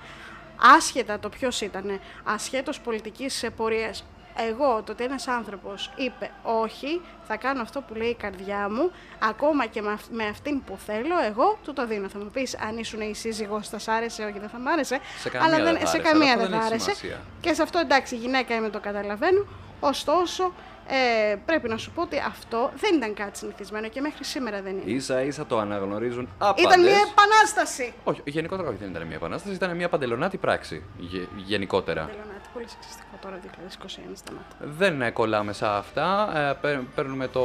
άσχετα 0.76 1.18
το 1.18 1.28
ποιος 1.28 1.60
ήταν, 1.60 2.00
ασχέτως 2.24 2.80
πολιτικής 2.80 3.44
πορείας, 3.56 4.04
εγώ, 4.36 4.82
το 4.82 4.92
ότι 4.92 5.04
ένας 5.04 5.28
άνθρωπος 5.28 5.90
είπε 5.96 6.30
όχι, 6.42 7.00
θα 7.26 7.36
κάνω 7.36 7.60
αυτό 7.62 7.80
που 7.80 7.94
λέει 7.94 8.08
η 8.08 8.14
καρδιά 8.14 8.68
μου, 8.70 8.90
ακόμα 9.18 9.66
και 9.66 9.82
με, 9.82 9.92
αυ- 9.92 10.10
με 10.10 10.26
αυτήν 10.26 10.64
που 10.64 10.78
θέλω, 10.86 11.18
εγώ 11.26 11.58
του 11.64 11.72
το 11.72 11.86
δίνω. 11.86 12.08
Θα 12.08 12.18
μου 12.18 12.30
πεις 12.32 12.56
αν 12.58 12.78
ήσουν 12.78 13.00
η 13.00 13.14
σύζυγός, 13.14 13.68
θα 13.68 13.78
σ' 13.78 13.88
άρεσε, 13.88 14.22
όχι 14.24 14.38
δεν 14.38 14.48
θα 14.48 14.58
μ' 14.58 14.68
άρεσε. 14.68 14.98
Σε 15.18 15.28
καμία 15.28 15.48
δεν 15.62 15.78
θα 15.78 15.86
σε 15.86 15.96
άρεσε, 15.96 15.98
καμία 15.98 16.32
αλλά 16.32 16.42
αυτό 16.42 16.48
δεν 16.48 16.60
θα 16.60 16.68
δεν 16.68 16.76
έχει 16.76 16.84
άρεσε. 16.84 16.94
σημασία. 16.94 17.20
Και 17.40 17.52
σε 17.54 17.62
αυτό 17.62 17.78
εντάξει, 17.78 18.16
γυναίκα 18.16 18.54
είμαι, 18.54 18.68
το 18.68 18.80
καταλαβαίνω. 18.80 19.46
Ωστόσο, 19.80 20.52
ε, 20.88 21.36
πρέπει 21.46 21.68
να 21.68 21.76
σου 21.76 21.90
πω 21.90 22.02
ότι 22.02 22.18
αυτό 22.26 22.70
δεν 22.76 22.94
ήταν 22.96 23.14
κάτι 23.14 23.38
συνηθισμένο 23.38 23.88
και 23.88 24.00
μέχρι 24.00 24.24
σήμερα 24.24 24.62
δεν 24.62 24.82
είναι. 24.86 25.00
σα 25.00 25.22
ίσα 25.22 25.46
το 25.46 25.58
αναγνωρίζουν 25.58 26.28
άπαντες. 26.38 26.64
Ήταν 26.64 26.80
μια 26.80 26.96
επανάσταση! 27.12 27.94
Όχι, 28.04 28.20
γενικότερα 28.24 28.68
όχι, 28.68 28.78
δεν 28.80 28.90
ήταν 28.90 29.06
μια 29.06 29.16
επανάσταση, 29.16 29.54
ήταν 29.54 29.76
μια 29.76 29.88
παντελονάτη 29.88 30.36
πράξη. 30.36 30.82
γε- 30.98 31.28
γενικότερα. 31.36 32.00
Τελωνάτη, 32.06 32.48
πολύ 32.52 32.68
σεξιστικό 32.68 33.16
τώρα 33.20 33.38
2021 33.44 34.12
σταμάτα. 34.14 34.56
Δεν 34.58 35.02
ε, 35.02 35.10
κολλάμε 35.10 35.52
σε 35.52 35.66
αυτά. 35.66 36.32
Ε, 36.38 36.52
παίρ- 36.60 36.80
παίρνουμε 36.94 37.28
το 37.28 37.44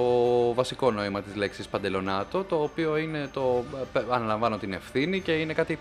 βασικό 0.54 0.92
νόημα 0.92 1.22
της 1.22 1.36
λέξης 1.36 1.68
παντελονάτο, 1.68 2.44
το 2.44 2.62
οποίο 2.62 2.98
είναι 2.98 3.30
το 3.34 3.64
ε, 3.76 3.84
πε- 3.94 4.12
αναλαμβάνω 4.12 4.58
την 4.58 4.74
ευθύνη 4.74 5.20
και 5.22 5.32
είναι 5.32 5.54
κάτι 5.54 5.80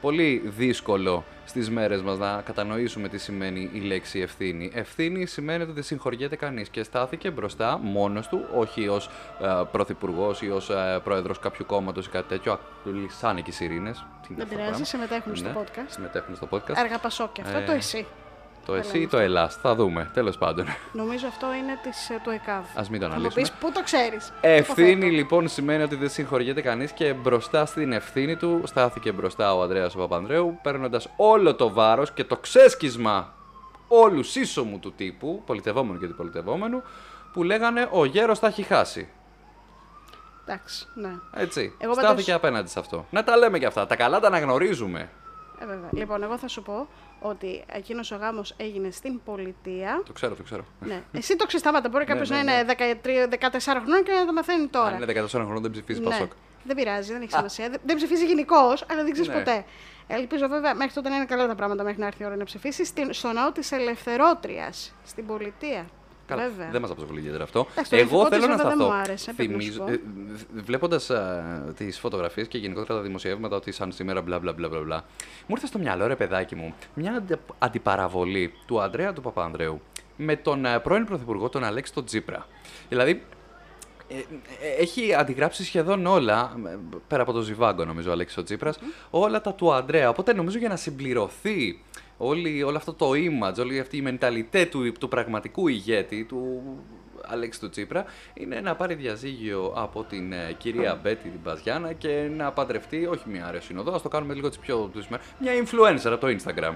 πολύ 0.00 0.42
δύσκολο 0.56 1.24
στις 1.44 1.70
μέρες 1.70 2.02
μας 2.02 2.18
να 2.18 2.40
κατανοήσουμε 2.44 3.08
τι 3.08 3.18
σημαίνει 3.18 3.70
η 3.72 3.78
λέξη 3.78 4.18
ευθύνη. 4.20 4.70
Ευθύνη 4.74 5.26
σημαίνει 5.26 5.62
ότι 5.62 5.72
δεν 5.72 5.82
συγχωριέται 5.82 6.36
κανείς 6.36 6.68
και 6.68 6.82
στάθηκε 6.82 7.30
μπροστά 7.30 7.78
μόνος 7.82 8.28
του, 8.28 8.44
όχι 8.54 8.88
ως 8.88 9.06
ε, 9.40 9.46
πρωθυπουργός 9.72 10.42
ή 10.42 10.50
ως 10.50 10.70
ε, 10.70 11.00
πρόεδρος 11.04 11.38
κάποιου 11.38 11.66
κόμματος 11.66 12.06
ή 12.06 12.10
κάτι 12.10 12.28
τέτοιο. 12.28 12.52
Α, 12.52 12.58
Λυσάνε 12.84 13.40
και 13.40 13.50
οι 13.50 13.52
σιρήνες. 13.52 13.96
Τι 13.98 14.34
είναι 14.34 14.36
Δεν 14.36 14.42
αυτό 14.42 14.44
το 14.44 14.48
πειράζει, 14.48 14.68
πράγμα. 14.68 14.84
συμμετέχουν 14.84 15.36
στο 15.36 15.48
Ναι, 15.48 15.54
podcast. 15.60 15.86
Συμμετέχουν 15.90 16.34
στο 16.36 16.48
podcast. 16.50 16.76
Έργα 16.76 16.98
Πασόκια. 16.98 17.44
Αυτό 17.44 17.58
Ε, 17.58 17.64
το 17.64 17.72
εσύ. 17.72 18.06
Το 18.66 18.72
δεν 18.72 18.80
εσύ 18.80 18.92
λέμε 18.92 19.04
ή 19.04 19.08
το 19.08 19.18
Ελλάς. 19.18 19.54
Θα 19.56 19.74
δούμε. 19.74 20.10
Τέλος 20.14 20.38
πάντων. 20.38 20.66
Νομίζω 20.92 21.26
αυτό 21.26 21.46
είναι 21.54 21.78
της, 21.82 22.10
ε, 22.10 22.20
του 22.24 22.30
ΕΚΑΒ. 22.30 22.64
Ας 22.74 22.90
μην 22.90 23.00
το 23.00 23.06
Θα 23.06 23.12
μου 23.12 23.18
αναλύσουμε. 23.18 23.42
πεις 23.42 23.52
πού 23.60 23.72
το 23.72 23.82
ξέρεις. 23.82 24.32
Ευθύνη 24.40 24.90
Υποθέτω. 24.90 25.06
λοιπόν 25.14 25.48
σημαίνει 25.48 25.82
ότι 25.82 25.96
δεν 25.96 26.08
συγχωριέται 26.10 26.60
κανείς 26.60 26.92
και 26.92 27.12
μπροστά 27.12 27.66
στην 27.66 27.92
ευθύνη 27.92 28.36
του 28.36 28.62
στάθηκε 28.64 29.12
μπροστά 29.12 29.54
ο 29.54 29.62
Ανδρέας 29.62 29.94
ο 29.94 29.98
Παπανδρέου, 29.98 30.58
παίρνοντας 30.62 31.08
όλο 31.16 31.54
το 31.54 31.72
βάρος 31.72 32.12
και 32.12 32.24
το 32.24 32.36
ξέσκισμα 32.36 33.32
όλου 33.88 34.22
σύσσωμου 34.22 34.78
του 34.78 34.92
τύπου, 34.92 35.42
πολιτευόμενου 35.46 35.98
και 35.98 36.04
αντιπολιτευόμενου, 36.04 36.82
που 37.32 37.42
λέγανε 37.42 37.88
Ο 37.90 38.04
γέρος 38.04 38.38
τα 38.38 38.46
έχει 38.46 38.62
χάσει. 38.62 39.08
Εντάξει, 40.46 40.86
ναι. 40.94 41.12
Έτσι. 41.34 41.74
Εγώ 41.78 41.92
στάθηκε 41.92 42.14
πάντως- 42.16 42.34
απέναντι 42.34 42.68
σε 42.68 42.78
αυτό. 42.78 43.06
Να 43.10 43.24
τα 43.24 43.36
λέμε 43.36 43.58
και 43.58 43.66
αυτά. 43.66 43.86
Τα 43.86 43.96
καλά 43.96 44.20
τα 44.20 44.26
αναγνωρίζουμε. 44.26 45.08
Ε, 45.62 45.66
βέβαια. 45.66 45.88
Λοιπόν, 45.92 46.22
εγώ 46.22 46.38
θα 46.38 46.48
σου 46.48 46.62
πω 46.62 46.86
ότι 47.20 47.64
εκείνος 47.66 48.10
ο 48.10 48.16
γάμος 48.16 48.54
έγινε 48.56 48.90
στην 48.90 49.20
πολιτεία. 49.24 50.02
Το 50.06 50.12
ξέρω, 50.12 50.34
το 50.34 50.42
ξέρω. 50.42 50.64
ναι. 50.80 51.02
Εσύ 51.12 51.36
το 51.36 51.46
ξεστάματα. 51.46 51.88
Μπορεί 51.88 52.04
κάποιος 52.12 52.30
ναι, 52.30 52.36
να 52.36 52.42
ναι. 52.42 52.52
είναι 52.52 52.74
13, 53.30 53.32
14 53.50 53.58
χρονών 53.82 54.02
και 54.04 54.12
να 54.12 54.26
το 54.26 54.32
μαθαίνει 54.32 54.66
τώρα. 54.66 54.86
Αν 54.96 55.02
είναι 55.02 55.22
14 55.22 55.26
χρονών 55.28 55.62
δεν 55.62 55.70
ψηφίζεις 55.70 56.02
Ναι. 56.02 56.08
Πασόκ. 56.08 56.32
Δεν 56.64 56.76
πειράζει, 56.76 57.12
δεν 57.12 57.22
έχει 57.22 57.30
σημασία. 57.30 57.68
Δεν- 57.70 57.80
Δεν 57.84 57.96
ψηφίζει 57.96 58.26
γενικώς, 58.26 58.84
αλλά 58.90 59.02
δεν 59.02 59.12
ξέρεις 59.12 59.28
Ναι. 59.30 59.38
ποτέ. 59.38 59.64
Ελπίζω 60.06 60.48
βέβαια 60.48 60.74
μέχρι 60.74 60.92
τότε 60.94 61.08
να 61.08 61.16
είναι 61.16 61.24
καλά 61.24 61.46
τα 61.46 61.54
πράγματα 61.54 61.82
μέχρι 61.82 62.00
να 62.00 62.06
έρθει 62.06 62.22
η 62.22 62.26
ώρα 62.26 62.36
να 62.36 62.44
ψηφίσεις 62.44 62.88
στην, 62.88 63.12
στο 63.12 63.32
ναό 63.32 63.52
της 63.52 63.72
Ελευθερότριας 63.72 64.94
στην 65.04 65.26
πολιτεία. 65.26 65.86
Καλά, 66.36 66.48
Βέβαια. 66.48 66.68
δεν 66.70 66.80
μας 66.80 66.90
απασχολεί 66.90 67.18
ιδιαίτερα 67.18 67.44
αυτό. 67.44 67.66
Εντάξει, 67.70 67.90
το 67.90 67.96
Εγώ 67.96 68.04
ηθικό 68.04 68.28
της 68.28 68.38
θέλω 68.38 68.46
να 68.50 68.56
βέβαια 68.56 68.68
δεν 68.70 68.76
σταθώ. 68.76 68.92
μου 68.92 68.98
άρεσε, 69.00 69.32
πρέπει 69.32 69.54
να 69.54 69.60
σου 69.60 69.78
πω. 69.78 69.84
Βλέποντας 70.62 71.10
τις 71.76 71.98
φωτογραφίες 71.98 72.48
και 72.48 72.58
γενικότερα 72.58 72.98
τα 72.98 73.04
δημοσιεύματα 73.04 73.56
ότι 73.56 73.72
σαν 73.72 73.92
σήμερα 73.92 74.22
μπλα 74.22 74.38
μπλα 74.38 74.52
μπλα 74.52 74.68
μπλα 74.68 74.80
μπλα. 74.80 74.96
Μου 75.46 75.54
ήρθε 75.54 75.66
στο 75.66 75.78
μυαλό, 75.78 76.06
ρε 76.06 76.16
παιδάκι 76.16 76.54
μου, 76.56 76.74
μια 76.94 77.12
αντι- 77.12 77.38
αντιπαραβολή 77.58 78.52
του 78.66 78.80
Ανδρέα 78.80 79.12
του 79.12 79.20
Παπανδρέου 79.20 79.80
με 80.16 80.36
τον 80.36 80.64
ε, 80.64 80.78
πρώην 80.78 81.04
Πρωθυπουργό, 81.04 81.48
τον 81.48 81.64
Αλέξη 81.64 81.92
τον 81.92 82.04
Τζίπρα. 82.04 82.46
Δηλαδή, 82.88 83.22
ε, 84.08 84.14
ε, 84.14 84.82
έχει 84.82 85.14
αντιγράψει 85.14 85.64
σχεδόν 85.64 86.06
όλα, 86.06 86.56
ε, 86.66 86.76
πέρα 87.08 87.22
από 87.22 87.32
το 87.32 87.40
Ζιβάγκο 87.40 87.84
νομίζω 87.84 88.08
ο 88.10 88.12
Αλέξης 88.12 88.36
ο 88.38 88.42
Τσίπρας, 88.42 88.78
όλα 89.10 89.40
τα 89.40 89.54
του 89.54 89.72
Ανδρέα. 89.72 90.08
Οπότε 90.08 90.32
νομίζω 90.32 90.58
για 90.58 90.68
να 90.68 90.76
συμπληρωθεί 90.76 91.82
όλη, 92.22 92.62
όλο 92.62 92.76
αυτό 92.76 92.92
το 92.92 93.10
image, 93.10 93.58
όλη 93.60 93.80
αυτή 93.80 93.96
η 93.96 94.02
μενταλιτέ 94.02 94.66
του, 94.66 94.92
του 94.92 95.08
πραγματικού 95.08 95.68
ηγέτη, 95.68 96.24
του 96.24 96.62
Αλέξη 97.22 97.60
του 97.60 97.68
Τσίπρα, 97.70 98.04
είναι 98.34 98.60
να 98.60 98.74
πάρει 98.76 98.94
διαζύγιο 98.94 99.72
από 99.76 100.04
την 100.04 100.32
ε, 100.32 100.52
κυρία 100.58 101.00
Μπέτη 101.02 101.28
την 101.28 101.42
Παζιάνα 101.42 101.92
και 101.92 102.28
να 102.36 102.52
παντρευτεί, 102.52 103.06
όχι 103.06 103.28
μια 103.28 103.46
αρεσύνοδο, 103.46 103.94
ας 103.94 104.02
το 104.02 104.08
κάνουμε 104.08 104.34
λίγο 104.34 104.48
τις 104.48 104.58
πιο... 104.58 104.90
τις 104.94 105.06
με- 105.08 105.20
μια 105.38 105.52
influencer 105.64 106.10
από 106.12 106.26
το 106.26 106.36
Instagram. 106.38 106.74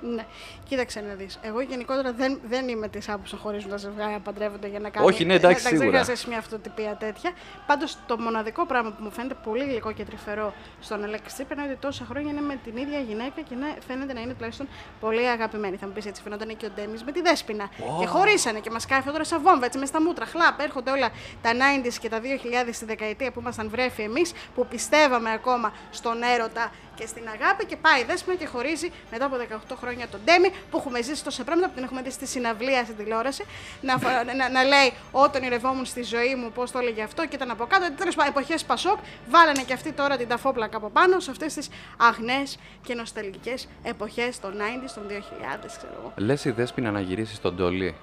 Ναι. 0.00 0.26
Κοίταξε 0.68 1.00
να 1.00 1.14
δεις. 1.14 1.38
Εγώ 1.42 1.60
γενικότερα 1.60 2.12
δεν, 2.12 2.40
δεν 2.48 2.68
είμαι 2.68 2.88
της 2.88 3.08
άποψης 3.08 3.32
να 3.32 3.38
χωρίζουν 3.38 3.70
τα 3.70 3.76
ζευγάρια 3.76 4.12
να 4.16 4.20
παντρεύονται 4.20 4.68
για 4.68 4.80
να 4.80 4.88
κάνουν. 4.90 5.08
Όχι, 5.08 5.24
ναι, 5.24 5.34
εντάξει, 5.34 5.62
Δεν 5.62 5.70
σίγουρα. 5.72 5.88
χρειάζεσαι 5.88 6.28
μια 6.28 6.38
αυτοτυπία 6.38 6.96
τέτοια. 6.96 7.30
Πάντως 7.66 7.96
το 8.06 8.18
μοναδικό 8.18 8.66
πράγμα 8.66 8.90
που 8.90 9.02
μου 9.02 9.10
φαίνεται 9.10 9.34
πολύ 9.44 9.64
γλυκό 9.64 9.92
και 9.92 10.04
τρυφερό 10.04 10.54
στον 10.80 11.04
Αλέξη 11.04 11.34
Τσίπρα 11.34 11.62
είναι 11.62 11.72
ότι 11.72 11.80
τόσα 11.80 12.04
χρόνια 12.04 12.30
είναι 12.30 12.40
με 12.40 12.58
την 12.64 12.76
ίδια 12.76 12.98
γυναίκα 12.98 13.40
και 13.48 13.54
να 13.54 13.66
φαίνεται 13.86 14.12
να 14.12 14.20
είναι 14.20 14.32
τουλάχιστον 14.32 14.68
πολύ 15.00 15.28
αγαπημένη. 15.28 15.76
Θα 15.76 15.86
μου 15.86 15.92
πεις 15.92 16.06
έτσι, 16.06 16.22
φαινόταν 16.22 16.56
και 16.56 16.66
ο 16.66 16.70
Ντέμις 16.74 17.04
με 17.04 17.12
τη 17.12 17.20
Δέσπινα. 17.22 17.68
Και 18.00 18.06
χωρίσανε 18.06 18.58
και 18.60 18.70
μας 18.70 18.86
κάνει 18.86 19.00
αυτό 19.00 19.12
τώρα 19.12 19.24
σαν 19.24 19.42
βόμβα, 19.42 19.64
έτσι 19.66 19.78
μες 19.78 19.88
στα 19.88 20.02
μούτρα. 20.02 20.26
Χλάπ, 20.26 20.60
έρχονται 20.60 20.90
όλα 20.90 21.08
τα 21.42 21.50
90s 21.52 21.94
και 22.00 22.08
τα 22.08 22.20
2000 22.20 22.24
στη 22.72 22.84
δεκαετία 22.84 23.30
που 23.32 23.40
ήμασταν 23.40 23.68
βρέφοι 23.70 24.02
εμείς, 24.02 24.32
που 24.54 24.66
πιστεύαμε 24.66 25.32
ακόμα 25.32 25.72
στον 25.90 26.22
έρωτα 26.22 26.70
και 27.00 27.06
στην 27.06 27.24
αγάπη 27.34 27.64
και 27.66 27.76
πάει 27.76 28.00
η 28.00 28.04
Δέσποινα 28.04 28.36
και 28.36 28.46
χωρίζει 28.46 28.88
μετά 29.10 29.24
από 29.24 29.36
18 29.70 29.76
χρόνια 29.80 30.08
τον 30.08 30.20
Ντέμι 30.24 30.48
που 30.70 30.76
έχουμε 30.78 31.02
ζήσει 31.02 31.24
τόσα 31.24 31.44
πράγματα 31.44 31.68
που 31.68 31.74
την 31.74 31.84
έχουμε 31.84 32.02
δει 32.02 32.10
στη 32.10 32.26
συναυλία 32.26 32.84
στην 32.84 32.96
τηλεόραση. 32.96 33.44
Να, 33.80 33.98
φο- 33.98 34.24
να, 34.36 34.48
να 34.50 34.62
λέει 34.64 34.92
όταν 35.12 35.42
ηρευόμουν 35.42 35.84
στη 35.84 36.02
ζωή 36.02 36.34
μου, 36.34 36.50
πώς 36.52 36.70
το 36.70 36.78
έλεγε 36.78 37.02
αυτό 37.02 37.26
και 37.26 37.36
ήταν 37.36 37.50
από 37.50 37.64
κάτω. 37.66 37.92
Τέλος 37.96 38.14
πάντων, 38.14 38.32
εποχές 38.36 38.64
Πασόκ 38.64 38.98
βάλανε 39.28 39.62
και 39.62 39.72
αυτοί 39.72 39.92
τώρα 39.92 40.16
την 40.16 40.28
ταφόπλακα 40.28 40.76
από 40.76 40.88
πάνω 40.90 41.20
σε 41.20 41.30
αυτές 41.30 41.54
τις 41.54 41.68
αγνές 41.96 42.58
και 42.82 42.94
νοσταλγικές 42.94 43.68
εποχές 43.82 44.40
των 44.40 44.52
90s, 44.58 44.90
των 44.94 45.02
2000, 45.08 45.66
ξέρω 45.66 45.92
εγώ. 46.00 46.12
Λες 46.16 46.44
η 46.44 46.50
Δέσποινα 46.50 46.90
να 46.90 47.00
γυρίσει 47.00 47.34
στον 47.34 47.56
Τόλι. 47.56 47.94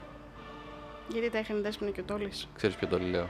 Γιατί 1.08 1.30
τα 1.30 1.38
έκανε 1.38 1.60
η 1.60 1.62
Δέσποινα 1.62 1.92
και 1.92 2.00
ο 2.00 2.04
Τόλη. 2.04 2.32
Ξέρεις 2.56 2.76
ποιο 2.76 2.88
Τόλι 2.88 3.10
λέω. 3.10 3.30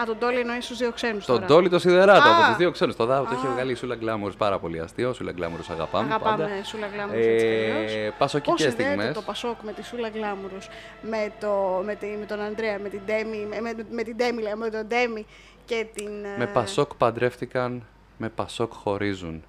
Α, 0.00 0.04
τον 0.06 0.18
Τόλη 0.18 0.38
εννοείς 0.38 0.66
τους 0.66 0.78
δύο 0.78 0.92
ξένους. 0.92 1.24
Τον 1.24 1.46
Τόλι 1.46 1.68
το 1.68 1.78
σιδεράτο 1.78 2.28
Α. 2.28 2.36
από 2.36 2.46
τους 2.48 2.56
δύο 2.56 2.70
ξένους. 2.70 2.96
Το 2.96 3.04
δάβο 3.04 3.24
το 3.28 3.34
είχε 3.38 3.46
Α. 3.46 3.50
βγάλει 3.50 3.72
η 3.72 3.74
Σούλα 3.74 3.94
Γκλάμουρ 3.94 4.32
πάρα 4.32 4.58
πολύ 4.58 4.80
αστείο. 4.80 5.12
Σούλα 5.12 5.32
Γκλάμουρ 5.32 5.58
αγαπάμε. 5.70 6.06
Αγαπάμε 6.14 6.36
πάντα. 6.44 6.64
Σούλα 6.64 6.86
Γκλάμουρους 6.94 7.24
έτσι 7.24 7.46
κι 7.46 7.52
αλλιώς. 7.70 7.92
Ε, 7.92 8.08
Πώς 8.08 8.14
Πασοκικέ 8.18 8.62
συνδέεται 8.62 8.92
στιγμές. 8.92 9.14
το 9.14 9.22
Πασόκ 9.22 9.62
με 9.62 9.72
τη 9.72 9.84
Σούλα 9.84 10.08
Γκλάμουρους, 10.08 10.68
με, 11.02 11.32
το, 11.40 11.82
με, 11.84 11.94
τη, 11.94 12.06
με 12.06 12.26
τον 12.26 12.40
Ανδρέα, 12.40 12.78
με 12.78 12.88
την 12.88 13.00
Ντέμι, 13.06 13.46
με, 13.50 13.60
με, 13.60 13.72
με 13.90 14.02
την 14.02 14.16
Ντέμι, 14.16 14.42
λέω, 14.42 14.56
με 14.56 14.70
τον 14.70 14.86
Ντέμι 14.86 15.26
και 15.64 15.86
την... 15.94 16.10
Με 16.38 16.44
ε, 16.44 16.46
Πασόκ 16.46 16.94
παντρεύτηκαν, 16.94 17.82
με 18.16 18.28
Πασόκ 18.28 18.72
χωρίζουν. 18.72 19.44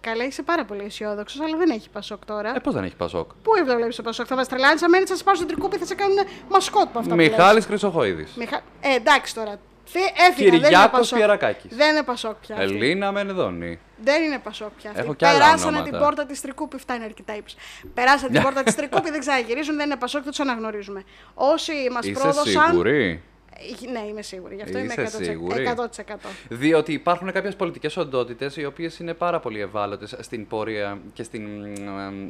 Καλά, 0.00 0.24
είσαι 0.24 0.42
πάρα 0.42 0.64
πολύ 0.64 0.84
αισιόδοξος, 0.84 1.40
αλλά 1.40 1.56
δεν 1.56 1.70
έχει 1.70 1.88
Πασόκ 1.90 2.24
τώρα. 2.24 2.54
Ε, 2.56 2.58
πώς 2.58 2.74
δεν 2.74 2.84
έχει 2.84 2.96
Πασόκ; 2.96 3.30
Πού 3.42 3.50
βλέπει 3.64 3.94
το 3.94 4.02
Πασόκ, 4.02 4.26
θα 4.28 4.36
μα 4.36 4.44
τρελάνεις, 4.44 4.82
αμένει, 4.82 5.04
θα 5.06 5.16
σε 5.16 5.22
πάρουν 5.24 5.40
στον 5.40 5.52
τρικούπι, 5.52 5.76
θα 5.78 5.84
σε 5.86 5.94
κάνουν 5.94 6.16
μασκότ 6.48 6.82
από 6.86 6.98
αυτά 6.98 7.14
Μιχάλης 7.14 7.64
Χρυσοχοίδης. 7.66 8.30
που 8.30 8.38
λες. 8.38 8.48
Μιχα... 8.48 8.60
Ε, 8.80 8.94
εντάξει 8.94 9.34
τώρα. 9.34 9.56
Τι 9.92 9.98
έφυγα, 10.28 10.32
δεν 10.50 10.58
είναι 10.58 10.58
Κυριάκος 10.68 10.98
Πασόκ. 10.98 11.18
Πιερακάκης. 11.18 11.76
Δεν 11.76 11.90
είναι 11.90 12.02
Πασόκ 12.02 12.34
πια. 12.40 12.54
αυτή. 12.56 12.66
Ελίνα 12.74 13.12
Μενδώνη. 13.12 13.78
Δεν 14.02 14.22
είναι 14.22 14.38
Πασόκ 14.38 14.68
πια. 14.76 14.90
αυτή. 14.90 15.02
Έχω 15.02 15.14
κι 15.14 15.24
άλλα 15.24 15.38
Περάσανε 15.38 15.66
ονόματα. 15.76 15.90
την 15.90 15.98
πόρτα 15.98 16.26
της 16.26 16.40
Τρικούπη. 16.40 16.78
Φτάνει 16.78 17.04
αρκετά 17.04 17.36
ύψη. 17.36 17.56
Περάσανε 17.94 18.32
την 18.32 18.42
πόρτα 18.46 18.62
της 18.62 18.74
Τρικούπη, 18.74 19.10
δεν 19.10 19.20
ξαναγυρίζουν, 19.20 19.76
δεν 19.76 19.86
είναι 19.86 19.96
Πασόκ, 19.96 20.20
δεν 20.22 20.30
τους 20.30 20.40
αναγνωρίζουμε. 20.40 21.04
Όσοι 21.34 21.72
μας 21.92 22.04
Είσαι 22.06 22.20
πρόδωσαν. 22.20 22.68
σίγουρη; 22.68 23.22
Ε, 23.86 23.90
Ναι, 23.90 24.06
είμαι 24.08 24.22
σίγουρη. 24.22 24.54
Γι' 24.54 24.62
αυτό 24.62 24.78
Είσαι 24.78 24.94
είμαι 25.00 25.08
100%. 25.08 25.24
σίγουρη; 25.24 25.64
100%. 25.64 26.28
Διότι 26.48 26.92
υπάρχουν 26.92 27.32
κάποιες 27.32 27.56
πολιτικές 27.56 27.96
οντότητες 27.96 28.56
οι 28.56 28.64
οποίες 28.64 28.98
είναι 28.98 29.14
πάρα 29.14 29.40
πολύ 29.40 29.60
ευάλωτες 29.60 30.16
στην 30.20 30.46
πορεία 30.46 30.98
και 31.12 31.22
στην, 31.22 31.64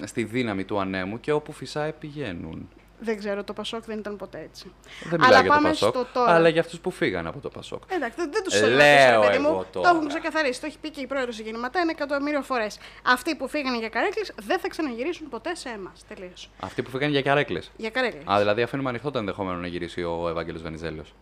ε, 0.01 0.07
στη 0.07 0.25
δύναμη 0.25 0.65
του 0.65 0.81
ανέμου 0.81 1.21
και 1.21 1.33
όπου 1.33 1.53
φυσάει 1.53 1.93
πηγαίνουν. 1.93 2.69
Δεν 3.01 3.19
ξέρω, 3.19 3.45
το 3.45 3.53
Πασόκ 3.53 3.85
δεν 3.85 3.99
ήταν 3.99 4.17
ποτέ 4.17 4.39
έτσι. 4.41 4.73
Δεν 5.03 5.21
μιλάω 5.21 5.27
Αλλά 5.29 5.41
για 5.41 5.49
το 5.49 5.55
πάμε 5.55 5.69
Πασόκ, 5.69 5.95
στο 5.95 6.07
τώρα. 6.13 6.33
αλλά 6.35 6.49
για 6.49 6.61
αυτούς 6.61 6.81
που 6.81 6.91
φύγαν 6.91 7.27
από 7.27 7.41
το 7.41 7.49
Πασόκ. 7.49 7.83
Εντάξει, 7.89 8.17
δεν, 8.21 8.31
δεν 8.33 8.43
τους 8.43 8.55
Ε, 8.55 8.59
θέλω 8.59 8.77
λέω 8.77 9.21
να 9.21 9.27
παιδί 9.27 9.37
εγώ 9.45 9.53
μου. 9.53 9.65
τώρα. 9.73 9.91
Το 9.91 9.97
έχουν 9.97 10.09
ξεκαθαρίσει. 10.09 10.61
Το 10.61 10.67
έχει 10.67 10.79
πει 10.79 10.91
και 10.91 11.01
η 11.01 11.07
πρόεδρος 11.07 11.39
γεννηματά 11.39 11.81
ένα 11.81 11.91
εκατομμύριο 11.91 12.43
φορές. 12.43 12.79
Αυτοί 13.07 13.35
που 13.35 13.49
φύγανε 13.49 13.79
για 13.79 13.89
καρέκλες 13.89 14.33
δεν 14.43 14.59
θα 14.59 14.69
ξαναγυρίσουν 14.69 15.29
ποτέ 15.29 15.55
σε 15.55 15.69
εμάς. 15.69 16.05
Τελείως. 16.09 16.51
Αυτοί 16.61 16.83
που 16.83 16.91
φύγαν 16.91 17.11
για 17.11 17.23
καρέκλες. 17.23 17.71
Για 17.77 17.91
καρέκλες. 17.91 18.23
Α, 18.27 18.39
δηλαδή 18.39 18.63
αφήνουμε 18.63 18.89
ανοιχτό 18.89 19.11
το 19.11 19.19
ενδεχόμενο 19.19 19.59
να 19.59 19.67
γυρίσει 19.67 20.03
ο 20.03 20.27
Ευάγγελο 20.29 20.59
Βενιζέλος. 20.63 21.15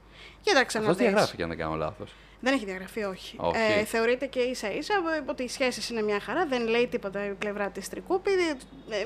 Κοίταξε 0.42 0.78
να 0.78 0.84
Αυτός 0.84 0.96
δεις. 0.98 1.06
διαγράφηκε, 1.06 1.42
αν 1.42 1.48
δεν 1.48 1.58
κάνω 1.58 1.74
λάθος. 1.74 2.14
Δεν 2.40 2.54
έχει 2.54 2.64
διαγραφεί, 2.64 3.02
όχι. 3.02 3.36
Όχι. 3.38 3.58
Ε, 3.80 3.84
θεωρείται 3.84 4.26
και 4.26 4.38
ίσα 4.40 4.72
ίσα 4.72 4.94
ότι 5.26 5.42
οι 5.42 5.48
σχέσεις 5.48 5.88
είναι 5.90 6.02
μια 6.02 6.20
χαρά. 6.20 6.46
Δεν 6.46 6.66
λέει 6.66 6.86
τίποτα 6.86 7.26
η 7.26 7.30
πλευρά 7.30 7.70
της 7.70 7.88
Τρικούπη. 7.88 8.30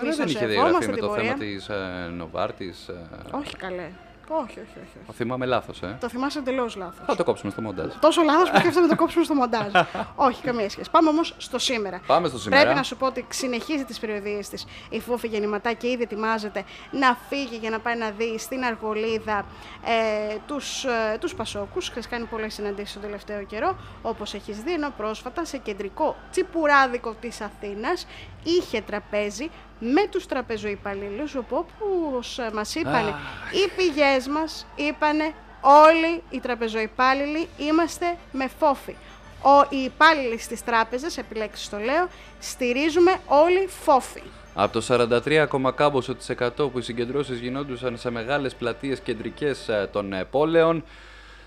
Εμείς 0.01 0.17
δεν 0.17 0.27
το 0.27 0.31
είχε 0.33 0.47
διαγραφεί 0.47 0.53
σεβόμαστε 0.55 0.87
με 0.87 0.93
την 0.93 1.01
το 1.03 1.09
πορεία. 1.09 1.25
θέμα 1.25 1.39
της 1.39 1.69
ε, 1.69 2.09
Νοβάρτης. 2.13 2.89
Ε, 2.89 3.09
Όχι 3.31 3.57
καλέ. 3.57 3.91
Όχι, 4.33 4.61
όχι, 4.61 4.61
όχι. 4.61 4.99
όχι. 5.07 5.17
θυμάμαι 5.17 5.47
λάθος, 5.47 5.83
ε. 5.83 5.97
Το 6.01 6.09
θυμάσαι 6.09 6.39
εντελώς 6.39 6.77
λάθος. 6.77 7.05
Θα 7.07 7.17
το 7.17 7.25
κόψουμε 7.25 7.51
στο 7.51 7.63
μοντάζ. 7.63 7.93
Τόσο 8.01 8.23
λάθος 8.23 8.51
που 8.51 8.59
σκέφτομαι 8.59 8.87
να 8.87 8.93
το 8.93 9.03
κόψουμε 9.03 9.25
στο 9.25 9.35
μοντάζ. 9.35 9.73
Όχι, 10.29 10.43
καμία 10.43 10.71
σχέση. 10.71 10.91
Πάμε 10.91 11.09
όμως 11.09 11.35
στο 11.37 11.59
σήμερα. 11.59 12.01
Πάμε 12.07 12.29
στο 12.29 12.39
σήμερα. 12.39 12.63
Πρέπει 12.63 12.77
να 12.77 12.83
σου 12.83 12.97
πω 12.97 13.07
ότι 13.07 13.27
συνεχίζει 13.29 13.85
τις 13.85 13.99
περιοδίες 13.99 14.49
της 14.49 14.67
η 14.91 15.01
Φούφη 15.01 15.27
γεννηματά 15.27 15.73
και 15.73 15.89
ήδη 15.89 16.03
ετοιμάζεται 16.03 16.65
να 16.91 17.17
φύγει 17.29 17.57
για 17.57 17.71
να 17.71 17.79
πάει 17.79 17.97
να 17.97 18.11
δει 18.11 18.39
στην 18.39 18.65
Αργολίδα 18.65 19.47
ε, 19.85 20.37
τους 20.47 20.85
ε, 20.85 21.19
τους 21.21 21.35
Πασόκους. 21.35 21.89
Έχει 21.89 22.09
κάνει 22.09 22.25
πολλές 22.25 22.55
συναντήσεις 22.55 22.93
τον 22.93 23.03
τελευταίο 23.03 23.45
καιρό, 23.45 23.77
όπως 24.03 24.35
έχεις 24.35 24.61
δει, 24.61 24.73
ενώ 24.73 24.93
πρόσφατα 24.97 25.45
σε 25.45 25.59
κεντρικό 25.59 26.17
τσιπουράδικο 26.31 27.15
της 27.21 27.41
Αθήνας 27.41 28.07
είχε 28.43 28.81
τραπέζι 28.81 29.51
με 29.79 30.07
τους 30.11 30.27
τραπεζοϊπαλλήλους, 30.27 31.35
όπου 31.35 31.67
όπως 32.09 32.39
μας 32.53 32.75
είπαν 32.75 33.09
οι 33.53 33.71
πηγές 33.77 34.29
μας, 34.29 34.67
είπανε 34.77 35.35
όλοι 35.61 36.23
οι 36.31 36.41
τραπεζοϊπάλληλοι 36.41 37.49
είμαστε 37.57 38.17
με 38.33 38.49
φόφη. 38.59 38.97
Ο, 39.43 39.67
οι 39.69 39.77
υπάλληλοι 39.77 40.39
στις 40.39 40.65
τράπεζες, 40.65 41.19
επιλέξεις 41.19 41.69
το 41.69 41.79
λέω, 41.79 42.09
στηρίζουμε 42.39 43.17
όλοι 43.27 43.67
φόφη. 43.67 44.23
Από 44.55 44.81
το 44.81 44.87
43, 45.25 45.73
κάμποσο 45.75 46.15
της 46.15 46.31
100 46.39 46.51
που 46.57 46.79
οι 46.79 46.83
συγκεντρώσεις 46.83 47.39
γινόντουσαν 47.39 47.99
σε 47.99 48.11
μεγάλες 48.11 48.55
πλατείες 48.55 49.01
κεντρικές 49.01 49.69
ε, 49.69 49.89
των 49.93 50.13
ε, 50.13 50.25
πόλεων, 50.25 50.85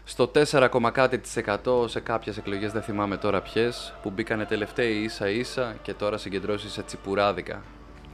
στο 0.04 0.32
4, 0.52 0.70
κάτι 0.92 1.18
της 1.18 1.38
100 1.66 1.90
σε 1.90 2.00
κάποιες 2.00 2.38
εκλογές, 2.38 2.72
δεν 2.72 2.82
θυμάμαι 2.82 3.18
τώρα 3.18 3.42
ποιες, 3.42 3.94
που 4.02 4.10
μπήκανε 4.10 4.46
τελευταίοι 4.46 4.94
ίσα 4.94 5.30
ίσα 5.30 5.76
και 5.82 5.94
τώρα 5.94 6.18
συγκεντρώσεις 6.18 6.72
σε 6.72 6.84
τσιπουράδικα. 6.84 7.62